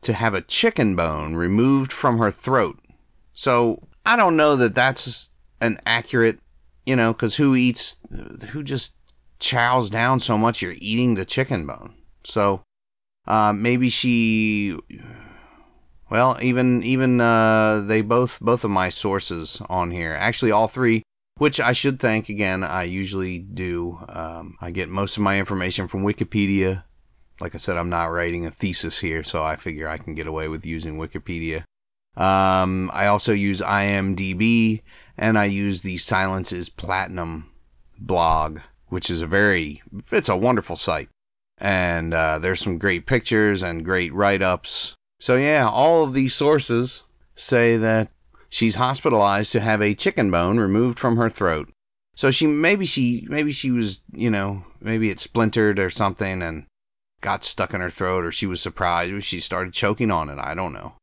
to 0.02 0.14
have 0.14 0.34
a 0.34 0.42
chicken 0.42 0.96
bone 0.96 1.36
removed 1.36 1.92
from 1.92 2.18
her 2.18 2.32
throat. 2.32 2.80
So 3.38 3.84
I 4.04 4.16
don't 4.16 4.36
know 4.36 4.56
that 4.56 4.74
that's 4.74 5.30
an 5.62 5.78
accurate, 5.86 6.40
you 6.88 6.96
know, 6.96 7.14
because 7.14 7.36
who 7.36 7.54
eats, 7.54 7.98
who 8.50 8.64
just 8.64 8.96
chows 9.40 9.92
down 9.92 10.20
so 10.20 10.40
much 10.40 10.64
you're 10.64 10.74
eating 10.80 11.14
the 11.14 11.24
chicken 11.24 11.68
bone. 11.68 11.94
So 12.24 12.64
uh, 13.28 13.54
maybe 13.54 13.90
she, 13.90 14.76
well, 16.10 16.36
even 16.42 16.82
even 16.82 17.22
uh, 17.22 17.82
they 17.82 18.02
both 18.02 18.40
both 18.40 18.64
of 18.64 18.72
my 18.72 18.90
sources 18.90 19.62
on 19.70 19.92
here, 19.92 20.18
actually 20.20 20.52
all 20.52 20.68
three, 20.68 21.04
which 21.38 21.60
I 21.60 21.74
should 21.74 22.00
thank 22.00 22.30
again. 22.30 22.64
I 22.64 22.84
usually 22.86 23.38
do. 23.38 24.00
Um, 24.10 24.58
I 24.60 24.72
get 24.72 24.90
most 24.90 25.16
of 25.16 25.22
my 25.22 25.38
information 25.38 25.88
from 25.88 26.04
Wikipedia. 26.04 26.86
Like 27.40 27.54
I 27.54 27.60
said, 27.60 27.78
I'm 27.78 27.92
not 27.92 28.06
writing 28.06 28.48
a 28.48 28.52
thesis 28.52 29.00
here, 29.00 29.24
so 29.24 29.44
I 29.44 29.58
figure 29.58 29.88
I 29.88 30.00
can 30.00 30.16
get 30.16 30.26
away 30.26 30.48
with 30.48 30.66
using 30.66 30.98
Wikipedia. 30.98 31.66
Um, 32.18 32.92
I 32.94 33.08
also 33.08 33.32
use 33.32 33.62
IMDb, 33.62 34.82
and 35.18 35.38
I 35.38 35.46
use 35.46 35.82
the 35.82 35.98
Silences 35.98 36.70
Platinum 36.70 37.50
blog 38.00 38.60
which 38.90 39.10
is 39.10 39.22
a 39.22 39.28
very 39.28 39.82
it's 40.12 40.30
a 40.30 40.38
wonderful 40.38 40.76
site. 40.76 41.10
And 41.58 42.14
uh, 42.14 42.38
there's 42.38 42.60
some 42.60 42.78
great 42.78 43.06
pictures 43.06 43.64
and 43.64 43.84
great 43.84 44.14
write-ups. 44.14 44.96
So 45.20 45.36
yeah 45.36 45.68
all 45.68 46.04
of 46.04 46.14
these 46.14 46.34
sources 46.34 47.04
say 47.36 47.78
that 47.78 48.10
she's 48.50 48.76
hospitalized 48.76 49.52
to 49.54 49.60
have 49.60 49.82
a 49.82 49.96
chicken 49.96 50.32
bone 50.32 50.60
removed 50.60 51.00
from 51.00 51.18
her 51.18 51.30
throat. 51.30 51.72
So 52.16 52.32
she 52.32 52.48
maybe 52.48 52.86
she 52.86 53.28
maybe 53.30 53.52
she 53.52 53.72
was 53.72 54.02
you 54.12 54.30
know 54.30 54.64
maybe 54.80 55.10
it 55.10 55.20
splintered 55.20 55.80
or 55.80 55.90
something 55.90 56.42
and 56.42 56.66
got 57.22 57.44
stuck 57.44 57.74
in 57.74 57.82
her 57.82 57.90
throat 57.90 58.24
or 58.24 58.32
she 58.32 58.46
was 58.46 58.62
surprised 58.62 59.24
she 59.24 59.40
started 59.40 59.74
choking 59.74 60.12
on 60.12 60.30
it. 60.30 60.40
I 60.40 60.54
don't 60.54 60.74
know 60.74 60.94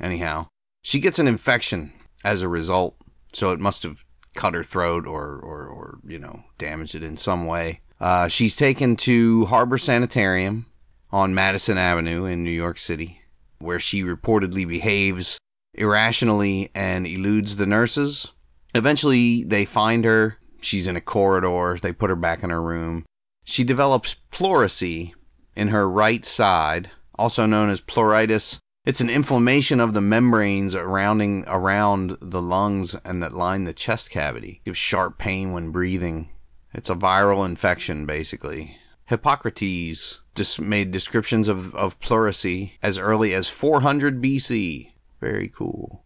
anyhow 0.00 0.46
she 0.82 1.00
gets 1.00 1.18
an 1.18 1.26
infection 1.26 1.92
as 2.24 2.42
a 2.42 2.48
result 2.48 2.96
so 3.32 3.50
it 3.50 3.58
must 3.58 3.82
have 3.82 4.04
cut 4.34 4.54
her 4.54 4.62
throat 4.62 5.06
or, 5.06 5.38
or, 5.38 5.66
or 5.66 5.98
you 6.06 6.18
know, 6.18 6.44
damaged 6.58 6.94
it 6.94 7.02
in 7.02 7.16
some 7.16 7.46
way. 7.46 7.80
Uh, 8.00 8.28
she's 8.28 8.56
taken 8.56 8.96
to 8.96 9.46
Harbor 9.46 9.78
Sanitarium 9.78 10.66
on 11.10 11.34
Madison 11.34 11.78
Avenue 11.78 12.24
in 12.24 12.44
New 12.44 12.50
York 12.50 12.78
City, 12.78 13.20
where 13.58 13.78
she 13.78 14.02
reportedly 14.02 14.66
behaves 14.68 15.38
irrationally 15.74 16.70
and 16.74 17.06
eludes 17.06 17.56
the 17.56 17.66
nurses. 17.66 18.30
Eventually, 18.74 19.44
they 19.44 19.64
find 19.64 20.04
her. 20.04 20.36
she's 20.60 20.86
in 20.86 20.96
a 20.96 21.00
corridor. 21.00 21.78
They 21.80 21.92
put 21.92 22.10
her 22.10 22.16
back 22.16 22.42
in 22.42 22.50
her 22.50 22.62
room. 22.62 23.04
She 23.44 23.64
develops 23.64 24.16
pleurisy 24.30 25.14
in 25.54 25.68
her 25.68 25.88
right 25.88 26.24
side, 26.24 26.90
also 27.16 27.46
known 27.46 27.70
as 27.70 27.80
pleuritis. 27.80 28.58
It's 28.84 29.00
an 29.00 29.08
inflammation 29.08 29.80
of 29.80 29.94
the 29.94 30.02
membranes 30.02 30.72
surrounding 30.72 31.44
around 31.46 32.18
the 32.20 32.42
lungs 32.42 32.94
and 32.96 33.22
that 33.22 33.32
line 33.32 33.64
the 33.64 33.72
chest 33.72 34.10
cavity. 34.10 34.60
Gives 34.66 34.76
sharp 34.76 35.16
pain 35.16 35.52
when 35.52 35.70
breathing. 35.70 36.28
It's 36.74 36.90
a 36.90 36.94
viral 36.94 37.46
infection, 37.46 38.04
basically. 38.04 38.76
Hippocrates 39.06 40.20
dis- 40.34 40.60
made 40.60 40.90
descriptions 40.90 41.48
of, 41.48 41.74
of 41.74 41.98
pleurisy 41.98 42.72
as 42.82 42.98
early 42.98 43.32
as 43.32 43.48
400 43.48 44.22
BC. 44.22 44.92
Very 45.18 45.48
cool. 45.48 46.04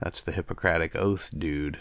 That's 0.00 0.22
the 0.22 0.30
Hippocratic 0.30 0.94
Oath, 0.94 1.32
dude. 1.36 1.80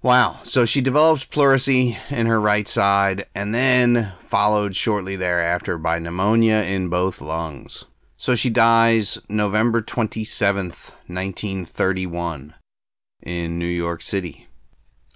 Wow. 0.00 0.40
So 0.42 0.64
she 0.64 0.80
develops 0.80 1.26
pleurisy 1.26 1.98
in 2.08 2.24
her 2.26 2.40
right 2.40 2.66
side 2.66 3.26
and 3.34 3.54
then 3.54 4.12
followed 4.20 4.74
shortly 4.74 5.16
thereafter 5.16 5.76
by 5.76 5.98
pneumonia 5.98 6.62
in 6.62 6.88
both 6.88 7.20
lungs. 7.20 7.84
So 8.20 8.34
she 8.34 8.50
dies 8.50 9.20
November 9.28 9.80
27th, 9.80 10.90
1931, 11.06 12.52
in 13.22 13.58
New 13.60 13.66
York 13.66 14.02
City 14.02 14.48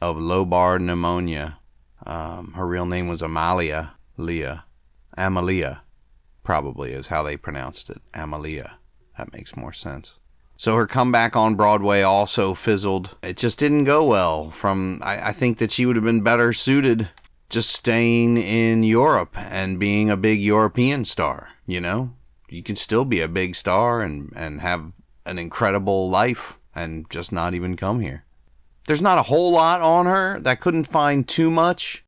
of 0.00 0.18
lobar 0.18 0.80
pneumonia. 0.80 1.58
Um, 2.06 2.52
her 2.52 2.64
real 2.64 2.86
name 2.86 3.08
was 3.08 3.20
Amalia 3.20 3.94
Leah. 4.16 4.66
Amalia, 5.18 5.82
probably 6.44 6.92
is 6.92 7.08
how 7.08 7.24
they 7.24 7.36
pronounced 7.36 7.90
it. 7.90 8.00
Amalia. 8.14 8.78
That 9.18 9.32
makes 9.32 9.56
more 9.56 9.72
sense. 9.72 10.20
So 10.56 10.76
her 10.76 10.86
comeback 10.86 11.34
on 11.34 11.56
Broadway 11.56 12.02
also 12.02 12.54
fizzled. 12.54 13.16
It 13.20 13.36
just 13.36 13.58
didn't 13.58 13.84
go 13.84 14.04
well. 14.04 14.50
From 14.50 15.00
I, 15.02 15.30
I 15.30 15.32
think 15.32 15.58
that 15.58 15.72
she 15.72 15.86
would 15.86 15.96
have 15.96 16.04
been 16.04 16.22
better 16.22 16.52
suited 16.52 17.10
just 17.50 17.70
staying 17.70 18.36
in 18.36 18.84
Europe 18.84 19.36
and 19.36 19.80
being 19.80 20.08
a 20.08 20.16
big 20.16 20.40
European 20.40 21.04
star. 21.04 21.48
You 21.66 21.80
know, 21.80 22.12
you 22.52 22.62
can 22.62 22.76
still 22.76 23.04
be 23.04 23.20
a 23.20 23.28
big 23.28 23.54
star 23.54 24.02
and 24.02 24.32
and 24.36 24.60
have 24.60 24.94
an 25.24 25.38
incredible 25.38 26.10
life 26.10 26.58
and 26.74 27.08
just 27.10 27.32
not 27.32 27.54
even 27.54 27.76
come 27.76 28.00
here. 28.00 28.24
There's 28.86 29.02
not 29.02 29.18
a 29.18 29.22
whole 29.24 29.52
lot 29.52 29.80
on 29.80 30.06
her 30.06 30.40
that 30.40 30.60
couldn't 30.60 30.88
find 30.88 31.26
too 31.26 31.50
much. 31.50 32.04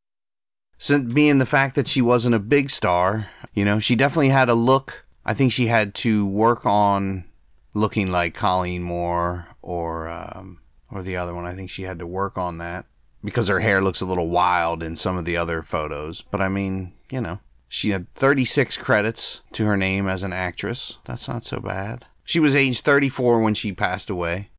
Since 0.76 1.12
being 1.14 1.38
the 1.38 1.46
fact 1.46 1.76
that 1.76 1.86
she 1.86 2.02
wasn't 2.02 2.34
a 2.34 2.40
big 2.40 2.68
star, 2.68 3.28
you 3.54 3.64
know, 3.64 3.78
she 3.78 3.94
definitely 3.94 4.30
had 4.30 4.48
a 4.48 4.54
look. 4.54 5.06
I 5.24 5.32
think 5.32 5.52
she 5.52 5.66
had 5.66 5.94
to 5.96 6.26
work 6.26 6.66
on 6.66 7.24
looking 7.72 8.10
like 8.10 8.34
Colleen 8.34 8.82
Moore 8.82 9.46
or 9.62 10.08
um, 10.08 10.58
or 10.90 11.02
the 11.02 11.16
other 11.16 11.34
one. 11.34 11.46
I 11.46 11.54
think 11.54 11.70
she 11.70 11.84
had 11.84 12.00
to 12.00 12.06
work 12.06 12.36
on 12.36 12.58
that 12.58 12.86
because 13.22 13.48
her 13.48 13.60
hair 13.60 13.80
looks 13.82 14.00
a 14.00 14.06
little 14.06 14.28
wild 14.28 14.82
in 14.82 14.96
some 14.96 15.16
of 15.16 15.24
the 15.24 15.36
other 15.36 15.62
photos. 15.62 16.22
But 16.22 16.40
I 16.40 16.48
mean, 16.48 16.92
you 17.10 17.20
know, 17.20 17.38
she 17.74 17.90
had 17.90 18.06
36 18.14 18.76
credits 18.76 19.42
to 19.50 19.66
her 19.66 19.76
name 19.76 20.06
as 20.06 20.22
an 20.22 20.32
actress. 20.32 20.98
That's 21.06 21.26
not 21.26 21.42
so 21.42 21.58
bad. 21.58 22.06
She 22.22 22.38
was 22.38 22.54
age 22.54 22.80
34 22.82 23.42
when 23.42 23.54
she 23.54 23.72
passed 23.72 24.08
away. 24.08 24.50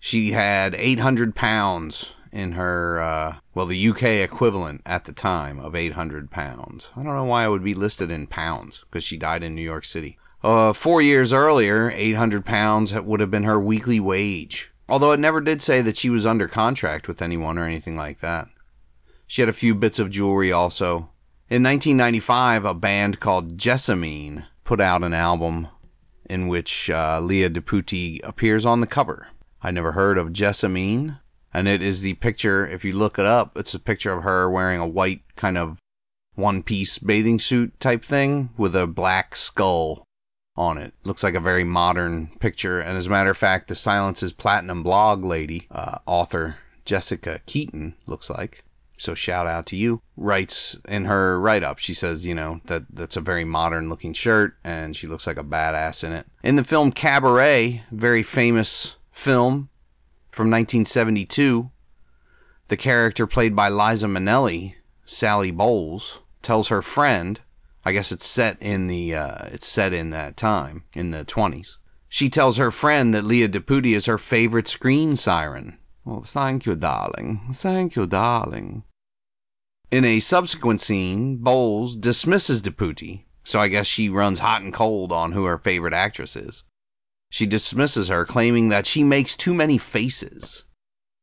She 0.00 0.32
had 0.32 0.74
800 0.74 1.36
pounds 1.36 2.16
in 2.32 2.52
her, 2.52 3.00
uh, 3.00 3.36
well, 3.54 3.66
the 3.66 3.88
UK 3.90 4.02
equivalent 4.24 4.82
at 4.84 5.04
the 5.04 5.12
time 5.12 5.60
of 5.60 5.76
800 5.76 6.28
pounds. 6.28 6.90
I 6.96 7.04
don't 7.04 7.14
know 7.14 7.22
why 7.22 7.46
it 7.46 7.50
would 7.50 7.62
be 7.62 7.74
listed 7.74 8.10
in 8.10 8.26
pounds 8.26 8.84
because 8.90 9.04
she 9.04 9.16
died 9.16 9.44
in 9.44 9.54
New 9.54 9.62
York 9.62 9.84
City. 9.84 10.18
Uh, 10.42 10.72
four 10.72 11.00
years 11.00 11.32
earlier, 11.32 11.92
800 11.94 12.44
pounds 12.44 12.92
would 12.92 13.20
have 13.20 13.30
been 13.30 13.44
her 13.44 13.60
weekly 13.60 14.00
wage. 14.00 14.72
Although 14.88 15.12
it 15.12 15.20
never 15.20 15.40
did 15.40 15.62
say 15.62 15.80
that 15.82 15.96
she 15.96 16.10
was 16.10 16.26
under 16.26 16.48
contract 16.48 17.06
with 17.06 17.22
anyone 17.22 17.56
or 17.56 17.64
anything 17.64 17.96
like 17.96 18.18
that. 18.18 18.48
She 19.28 19.42
had 19.42 19.48
a 19.48 19.52
few 19.52 19.76
bits 19.76 20.00
of 20.00 20.10
jewelry 20.10 20.50
also. 20.50 21.10
In 21.48 21.62
1995, 21.62 22.64
a 22.64 22.74
band 22.74 23.20
called 23.20 23.56
Jessamine 23.56 24.46
put 24.64 24.80
out 24.80 25.04
an 25.04 25.14
album 25.14 25.68
in 26.28 26.48
which 26.48 26.90
uh, 26.90 27.20
Lya 27.22 27.50
de 27.50 27.60
Putti 27.60 28.20
appears 28.24 28.66
on 28.66 28.80
the 28.80 28.86
cover. 28.88 29.28
I 29.62 29.70
never 29.70 29.92
heard 29.92 30.18
of 30.18 30.32
Jessamine, 30.32 31.18
and 31.54 31.68
it 31.68 31.82
is 31.82 32.00
the 32.00 32.14
picture, 32.14 32.66
if 32.66 32.84
you 32.84 32.98
look 32.98 33.16
it 33.16 33.26
up, 33.26 33.56
it's 33.56 33.74
a 33.74 33.78
picture 33.78 34.12
of 34.12 34.24
her 34.24 34.50
wearing 34.50 34.80
a 34.80 34.88
white 34.88 35.22
kind 35.36 35.56
of 35.56 35.78
one 36.34 36.64
piece 36.64 36.98
bathing 36.98 37.38
suit 37.38 37.78
type 37.78 38.04
thing 38.04 38.50
with 38.56 38.74
a 38.74 38.88
black 38.88 39.36
skull 39.36 40.02
on 40.56 40.78
it. 40.78 40.94
Looks 41.04 41.22
like 41.22 41.34
a 41.34 41.40
very 41.40 41.62
modern 41.62 42.26
picture. 42.40 42.80
And 42.80 42.96
as 42.96 43.06
a 43.06 43.10
matter 43.10 43.30
of 43.30 43.36
fact, 43.36 43.68
the 43.68 43.76
Silence's 43.76 44.32
Platinum 44.32 44.82
blog 44.82 45.24
lady, 45.24 45.68
uh, 45.70 45.98
author 46.06 46.56
Jessica 46.84 47.40
Keaton, 47.46 47.94
looks 48.04 48.28
like. 48.28 48.64
So 48.96 49.14
shout 49.14 49.46
out 49.46 49.66
to 49.66 49.76
you. 49.76 50.00
Writes 50.16 50.78
in 50.88 51.04
her 51.04 51.38
write 51.40 51.62
up, 51.62 51.78
she 51.78 51.94
says, 51.94 52.26
you 52.26 52.34
know, 52.34 52.60
that 52.66 52.84
that's 52.90 53.16
a 53.16 53.20
very 53.20 53.44
modern 53.44 53.88
looking 53.88 54.12
shirt 54.12 54.56
and 54.64 54.96
she 54.96 55.06
looks 55.06 55.26
like 55.26 55.38
a 55.38 55.44
badass 55.44 56.02
in 56.02 56.12
it. 56.12 56.26
In 56.42 56.56
the 56.56 56.64
film 56.64 56.92
Cabaret, 56.92 57.82
very 57.90 58.22
famous 58.22 58.96
film 59.12 59.68
from 60.30 60.50
1972, 60.50 61.70
the 62.68 62.76
character 62.76 63.26
played 63.26 63.54
by 63.54 63.68
Liza 63.68 64.06
Minnelli, 64.06 64.74
Sally 65.04 65.50
Bowles, 65.50 66.22
tells 66.42 66.68
her 66.68 66.82
friend 66.82 67.40
I 67.86 67.92
guess 67.92 68.10
it's 68.10 68.26
set 68.26 68.60
in 68.60 68.88
the 68.88 69.14
uh, 69.14 69.46
it's 69.52 69.68
set 69.68 69.92
in 69.92 70.10
that 70.10 70.36
time 70.36 70.82
in 70.96 71.12
the 71.12 71.24
20s. 71.24 71.76
She 72.08 72.28
tells 72.28 72.56
her 72.56 72.72
friend 72.72 73.14
that 73.14 73.22
Lya 73.22 73.46
de 73.46 73.60
Putti 73.60 73.94
is 73.94 74.06
her 74.06 74.18
favorite 74.18 74.66
screen 74.66 75.14
siren. 75.14 75.78
Well, 76.06 76.20
thank 76.20 76.66
you, 76.66 76.76
darling. 76.76 77.40
Thank 77.52 77.96
you, 77.96 78.06
darling. 78.06 78.84
In 79.90 80.04
a 80.04 80.20
subsequent 80.20 80.80
scene, 80.80 81.38
Bowles 81.38 81.96
dismisses 81.96 82.62
de 82.62 82.70
Putti, 82.70 83.26
so 83.42 83.58
I 83.58 83.66
guess 83.66 83.88
she 83.88 84.08
runs 84.08 84.38
hot 84.38 84.62
and 84.62 84.72
cold 84.72 85.10
on 85.10 85.32
who 85.32 85.46
her 85.46 85.58
favorite 85.58 85.92
actress 85.92 86.36
is. 86.36 86.62
She 87.28 87.44
dismisses 87.44 88.06
her, 88.06 88.24
claiming 88.24 88.68
that 88.68 88.86
she 88.86 89.02
makes 89.02 89.34
too 89.36 89.52
many 89.52 89.78
faces. 89.78 90.66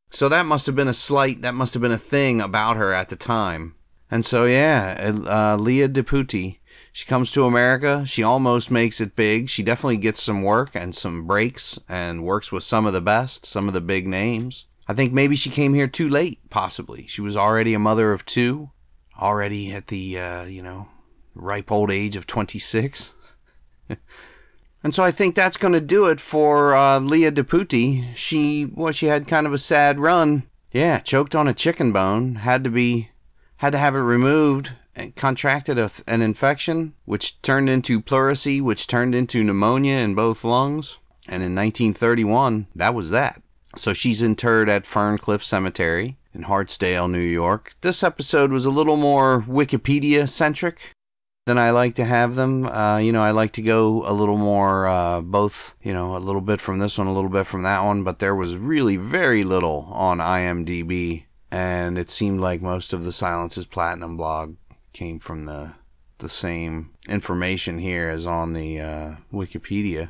So 0.09 0.27
that 0.27 0.45
must 0.45 0.65
have 0.65 0.75
been 0.75 0.89
a 0.89 0.93
slight, 0.93 1.41
that 1.43 1.55
must 1.55 1.73
have 1.75 1.81
been 1.81 1.93
a 1.93 1.97
thing 1.97 2.41
about 2.41 2.75
her 2.75 2.91
at 2.91 3.07
the 3.07 3.15
time. 3.15 3.75
And 4.11 4.25
so, 4.25 4.43
yeah, 4.43 5.13
uh, 5.25 5.55
Lya 5.57 5.87
de 5.87 6.03
Putti, 6.03 6.59
she 6.91 7.05
comes 7.05 7.31
to 7.31 7.45
America. 7.45 8.05
She 8.05 8.21
almost 8.21 8.69
makes 8.69 8.99
it 8.99 9.15
big. 9.15 9.47
She 9.47 9.63
definitely 9.63 9.95
gets 9.95 10.21
some 10.21 10.43
work 10.43 10.71
and 10.75 10.93
some 10.93 11.25
breaks 11.25 11.79
and 11.87 12.25
works 12.25 12.51
with 12.51 12.65
some 12.65 12.85
of 12.85 12.91
the 12.91 12.99
best, 12.99 13.45
some 13.45 13.69
of 13.69 13.73
the 13.73 13.79
big 13.79 14.07
names. 14.07 14.65
I 14.87 14.93
think 14.93 15.13
maybe 15.13 15.35
she 15.35 15.49
came 15.49 15.73
here 15.73 15.87
too 15.87 16.09
late, 16.09 16.39
possibly. 16.49 17.07
She 17.07 17.21
was 17.21 17.37
already 17.37 17.73
a 17.73 17.79
mother 17.79 18.11
of 18.11 18.25
two, 18.25 18.71
already 19.17 19.73
at 19.73 19.87
the, 19.87 20.19
uh, 20.19 20.43
you 20.43 20.61
know, 20.61 20.87
ripe 21.35 21.71
old 21.71 21.91
age 21.91 22.15
of 22.15 22.27
26. 22.27 23.13
and 24.83 24.93
so 24.93 25.03
I 25.03 25.11
think 25.11 25.35
that's 25.35 25.57
going 25.57 25.73
to 25.73 25.81
do 25.81 26.07
it 26.07 26.19
for 26.19 26.75
uh, 26.75 26.99
Lya 26.99 27.31
de 27.31 27.43
Putti. 27.43 28.03
She, 28.13 28.65
well, 28.65 28.91
she 28.91 29.05
had 29.05 29.27
kind 29.27 29.47
of 29.47 29.53
a 29.53 29.57
sad 29.57 29.99
run. 29.99 30.43
Yeah, 30.71 30.99
choked 30.99 31.35
on 31.35 31.47
a 31.47 31.53
chicken 31.53 31.91
bone, 31.91 32.35
had 32.35 32.63
to 32.63 32.69
be 32.69 33.11
had 33.57 33.71
to 33.71 33.77
have 33.77 33.95
it 33.95 33.99
removed 33.99 34.73
and 34.95 35.15
contracted 35.15 35.77
a, 35.79 35.89
an 36.07 36.21
infection, 36.21 36.93
which 37.05 37.41
turned 37.41 37.69
into 37.69 38.01
pleurisy, 38.01 38.59
which 38.59 38.87
turned 38.87 39.15
into 39.15 39.43
pneumonia 39.43 39.99
in 39.99 40.15
both 40.15 40.43
lungs. 40.43 40.97
And 41.29 41.41
in 41.41 41.55
1931, 41.55 42.67
that 42.75 42.93
was 42.93 43.11
that. 43.11 43.41
So 43.75 43.93
she's 43.93 44.21
interred 44.21 44.69
at 44.69 44.85
Ferncliff 44.85 45.43
Cemetery 45.43 46.17
in 46.33 46.43
Hartsdale, 46.43 47.09
New 47.09 47.19
York. 47.19 47.73
This 47.81 48.03
episode 48.03 48.51
was 48.51 48.65
a 48.65 48.71
little 48.71 48.97
more 48.97 49.41
Wikipedia 49.41 50.29
centric 50.29 50.91
than 51.45 51.57
I 51.57 51.71
like 51.71 51.95
to 51.95 52.05
have 52.05 52.35
them. 52.35 52.65
Uh, 52.65 52.97
you 52.97 53.11
know, 53.11 53.23
I 53.23 53.31
like 53.31 53.51
to 53.53 53.61
go 53.61 54.07
a 54.07 54.13
little 54.13 54.37
more, 54.37 54.87
uh, 54.87 55.21
both, 55.21 55.75
you 55.81 55.91
know, 55.91 56.15
a 56.15 56.19
little 56.19 56.41
bit 56.41 56.61
from 56.61 56.79
this 56.79 56.97
one, 56.97 57.07
a 57.07 57.13
little 57.13 57.29
bit 57.29 57.45
from 57.45 57.63
that 57.63 57.83
one, 57.83 58.03
but 58.03 58.19
there 58.19 58.35
was 58.35 58.55
really 58.55 58.97
very 58.97 59.43
little 59.43 59.89
on 59.91 60.19
IMDb 60.19 61.25
and 61.53 61.99
it 61.99 62.09
seemed 62.09 62.39
like 62.39 62.63
most 62.63 62.93
of 62.93 63.05
the 63.05 63.11
Silence's 63.11 63.67
Platinum 63.67 64.17
blog 64.17 64.55
came 64.91 65.19
from 65.19 65.45
the 65.45 65.73
the 66.17 66.29
same 66.29 66.91
information 67.09 67.77
here 67.77 68.09
as 68.09 68.25
on 68.25 68.53
the 68.53 68.79
uh, 68.79 69.15
Wikipedia. 69.31 70.07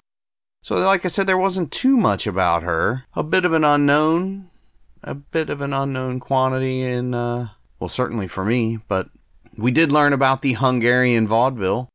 So, 0.64 0.76
like 0.76 1.04
I 1.04 1.10
said, 1.10 1.28
there 1.28 1.38
wasn't 1.38 1.74
too 1.74 1.98
much 1.98 2.26
about 2.26 2.64
her. 2.64 3.04
A 3.16 3.22
bit 3.22 3.44
of 3.44 3.52
an 3.52 3.66
unknown, 3.66 4.50
a 5.04 5.14
bit 5.14 5.50
of 5.50 5.60
an 5.60 5.74
unknown 5.74 6.22
quantity 6.22 6.84
in, 6.84 7.14
uh, 7.14 7.50
well, 7.82 7.90
certainly 7.90 8.30
for 8.30 8.46
me. 8.46 8.80
But 8.88 9.10
we 9.58 9.72
did 9.72 9.92
learn 9.92 10.14
about 10.14 10.42
the 10.42 10.54
Hungarian 10.54 11.28
vaudeville 11.28 11.90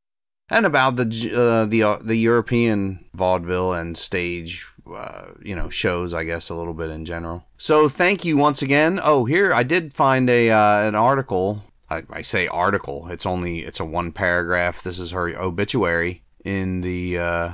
and 0.51 0.67
about 0.67 0.97
the 0.97 1.05
uh, 1.35 1.65
the 1.65 1.83
uh, 1.83 1.99
the 2.03 2.17
European 2.17 3.07
vaudeville 3.15 3.73
and 3.73 3.97
stage 3.97 4.67
uh, 4.95 5.29
you 5.43 5.57
know 5.57 5.71
shows 5.71 6.13
I 6.13 6.25
guess 6.25 6.51
a 6.51 6.55
little 6.55 6.75
bit 6.75 6.91
in 6.91 7.07
general. 7.07 7.45
So 7.57 7.89
thank 7.89 8.27
you 8.27 8.37
once 8.37 8.61
again. 8.61 9.01
Oh, 9.03 9.25
here 9.25 9.51
I 9.51 9.63
did 9.63 9.95
find 9.95 10.29
a 10.29 10.51
uh, 10.51 10.87
an 10.87 10.95
article. 10.95 11.63
I, 11.91 12.03
I, 12.11 12.21
say 12.21 12.47
article. 12.49 13.09
It's 13.09 13.25
only 13.25 13.61
it's 13.61 13.81
a 13.81 13.85
one 13.87 14.13
paragraph. 14.13 14.83
This 14.83 14.99
is 14.99 15.13
her 15.13 15.35
obituary 15.41 16.23
in 16.45 16.83
the 16.83 17.19
uh, 17.19 17.51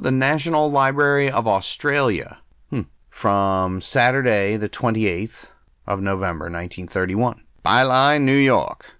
the 0.00 0.10
National 0.10 0.70
Library 0.70 1.30
of 1.30 1.46
Australia 1.46 2.38
hmm. 2.70 2.82
from 3.08 3.80
Saturday 3.80 4.56
the 4.56 4.68
twenty 4.68 5.06
eighth 5.06 5.50
of 5.86 6.00
November 6.00 6.46
1931. 6.46 7.42
Byline, 7.64 8.22
New 8.22 8.36
York. 8.36 8.96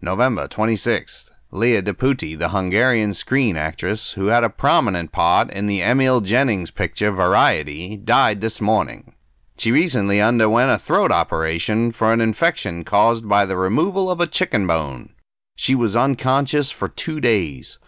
November 0.00 0.48
26th. 0.48 1.30
Lya 1.54 1.82
de 1.82 1.92
Putti, 1.92 2.34
the 2.34 2.48
Hungarian 2.48 3.12
screen 3.12 3.56
actress 3.56 4.12
who 4.12 4.26
had 4.26 4.42
a 4.42 4.48
prominent 4.48 5.12
part 5.12 5.50
in 5.50 5.66
the 5.66 5.82
Emil 5.82 6.22
Jannings 6.22 6.70
picture 6.70 7.10
Variety, 7.10 7.96
died 7.98 8.40
this 8.40 8.60
morning. 8.60 9.14
She 9.58 9.70
recently 9.70 10.20
underwent 10.20 10.70
a 10.70 10.78
throat 10.78 11.12
operation 11.12 11.92
for 11.92 12.12
an 12.12 12.22
infection 12.22 12.84
caused 12.84 13.28
by 13.28 13.44
the 13.44 13.58
removal 13.58 14.10
of 14.10 14.18
a 14.18 14.26
chicken 14.26 14.66
bone. 14.66 15.10
She 15.54 15.74
was 15.74 15.94
unconscious 15.94 16.70
for 16.70 16.88
two 16.88 17.20
days. 17.20 17.78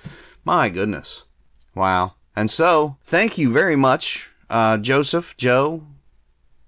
My 0.45 0.69
goodness. 0.69 1.25
Wow. 1.75 2.17
And 2.37 2.51
so, 2.51 2.97
thank 3.05 3.39
you 3.39 3.53
very 3.53 3.77
much, 3.77 4.31
uh, 4.51 4.79
Joseph, 4.79 5.37
Joe, 5.37 5.85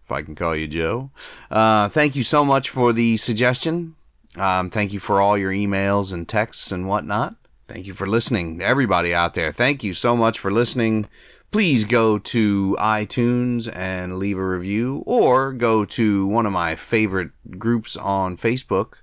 if 0.03 0.13
I 0.13 0.23
can 0.23 0.35
call 0.35 0.55
you 0.55 0.69
Joe. 0.69 1.11
Uh, 1.51 1.89
thank 1.89 2.15
you 2.15 2.23
so 2.23 2.45
much 2.45 2.71
for 2.71 2.93
the 2.93 3.17
suggestion. 3.17 3.97
Um, 4.37 4.71
thank 4.71 4.93
you 4.93 5.01
for 5.01 5.21
all 5.21 5.37
your 5.37 5.51
emails 5.51 6.13
and 6.13 6.29
texts 6.29 6.71
and 6.71 6.87
whatnot. 6.87 7.35
Thank 7.69 7.87
you 7.87 7.95
for 7.95 8.07
listening, 8.07 8.61
everybody 8.63 9.13
out 9.13 9.35
there. 9.35 9.51
Thank 9.51 9.83
you 9.83 9.93
so 9.93 10.17
much 10.17 10.39
for 10.39 10.53
listening. 10.53 11.09
Please 11.51 11.85
go 11.85 12.19
to 12.19 12.77
iTunes 12.79 13.69
and 13.75 14.19
leave 14.19 14.39
a 14.39 14.47
review, 14.47 15.03
or 15.07 15.53
go 15.53 15.85
to 15.85 16.27
one 16.27 16.47
of 16.47 16.53
my 16.53 16.77
favorite 16.77 17.31
groups 17.59 17.97
on 17.97 18.37
Facebook. 18.37 18.95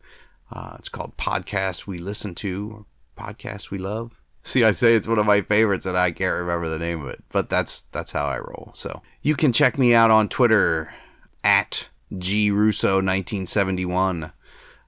Uh, 0.52 0.76
it's 0.78 0.90
called 0.90 1.18
Podcasts 1.18 1.88
We 1.88 1.98
Listen 1.98 2.36
to, 2.36 2.72
or 2.72 2.86
Podcasts 3.18 3.72
We 3.72 3.80
Love. 3.80 4.23
See, 4.44 4.66
I 4.66 4.74
say 4.74 4.94
it's 4.94 5.08
one 5.08 5.20
of 5.20 5.26
my 5.26 5.42
favorites, 5.42 5.86
and 5.86 5.98
I 5.98 6.12
can't 6.12 6.36
remember 6.36 6.68
the 6.68 6.78
name 6.78 7.02
of 7.02 7.08
it, 7.08 7.24
but 7.30 7.50
that's 7.50 7.86
that's 7.92 8.12
how 8.12 8.26
I 8.26 8.40
roll. 8.40 8.72
So 8.76 9.02
you 9.22 9.36
can 9.36 9.54
check 9.54 9.78
me 9.78 9.96
out 9.96 10.12
on 10.12 10.28
Twitter 10.28 10.94
at 11.44 11.88
grusso1971. 12.14 14.32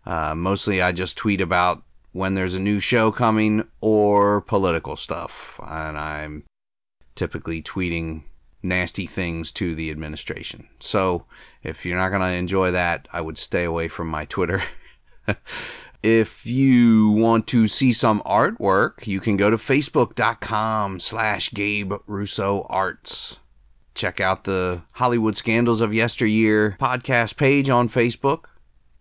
Uh, 0.05 0.35
mostly, 0.35 0.81
I 0.81 0.91
just 0.91 1.17
tweet 1.17 1.41
about 1.41 1.83
when 2.11 2.35
there's 2.35 2.55
a 2.55 2.59
new 2.59 2.79
show 2.79 3.11
coming 3.11 3.67
or 3.81 4.41
political 4.41 4.95
stuff, 4.95 5.59
and 5.67 5.97
I'm 5.97 6.43
typically 7.15 7.61
tweeting 7.61 8.23
nasty 8.61 9.05
things 9.05 9.51
to 9.53 9.75
the 9.75 9.89
administration. 9.89 10.67
So 10.79 11.25
if 11.63 11.85
you're 11.85 11.97
not 11.97 12.09
going 12.09 12.21
to 12.21 12.37
enjoy 12.37 12.71
that, 12.71 13.07
I 13.13 13.21
would 13.21 13.37
stay 13.37 13.63
away 13.63 13.87
from 13.87 14.07
my 14.07 14.25
Twitter. 14.25 14.61
if 16.05 16.45
you 16.45 17.09
want 17.09 17.47
to 17.47 17.65
see 17.65 17.91
some 17.91 18.21
artwork, 18.27 19.07
you 19.07 19.19
can 19.19 19.37
go 19.37 19.49
to 19.49 19.57
facebook.com 19.57 20.99
slash 20.99 21.51
Gabe 21.51 21.93
Russo 22.05 22.67
Arts. 22.69 23.39
Check 23.95 24.19
out 24.19 24.43
the 24.43 24.83
Hollywood 24.91 25.35
Scandals 25.35 25.81
of 25.81 25.95
Yesteryear 25.95 26.77
podcast 26.79 27.37
page 27.37 27.71
on 27.71 27.89
Facebook 27.89 28.43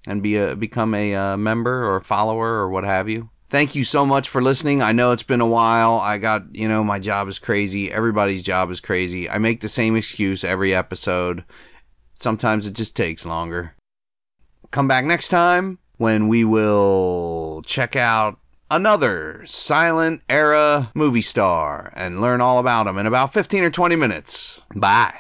and 0.07 0.23
be 0.23 0.38
a, 0.38 0.57
become 0.57 0.95
a 0.95 1.14
uh, 1.14 1.37
member 1.37 1.87
or 1.87 2.01
follower 2.01 2.55
or 2.55 2.71
what 2.71 2.85
have 2.85 3.07
you. 3.07 3.29
Thank 3.49 3.75
you 3.75 3.85
so 3.85 4.07
much 4.07 4.31
for 4.31 4.40
listening. 4.40 4.81
I 4.81 4.93
know 4.93 5.12
it's 5.12 5.23
been 5.23 5.43
a 5.43 5.47
while. 5.47 5.99
I 5.99 6.17
got, 6.17 6.57
you 6.57 6.69
know, 6.69 6.83
my 6.83 6.99
job 6.99 7.29
is 7.29 7.38
crazy. 7.38 7.93
Everybody's 7.93 8.43
job 8.43 8.71
is 8.71 8.81
crazy. 8.81 9.29
I 9.29 9.37
make 9.37 9.61
the 9.61 9.69
same 9.69 9.95
excuse 9.95 10.43
every 10.43 10.75
episode. 10.75 11.45
Sometimes 12.14 12.67
it 12.67 12.75
just 12.75 12.97
takes 12.97 13.27
longer. 13.27 13.75
Come 14.71 14.88
back 14.88 15.05
next 15.05 15.29
time 15.29 15.79
when 15.96 16.28
we 16.28 16.44
will 16.44 17.62
check 17.64 17.96
out 17.96 18.38
another 18.70 19.42
silent 19.46 20.22
era 20.28 20.90
movie 20.94 21.20
star 21.20 21.92
and 21.94 22.20
learn 22.20 22.40
all 22.40 22.59
about 22.59 22.87
him 22.87 22.98
in 22.98 23.07
about 23.07 23.33
15 23.33 23.64
or 23.64 23.70
20 23.70 23.96
minutes. 23.96 24.62
Bye. 24.74 25.14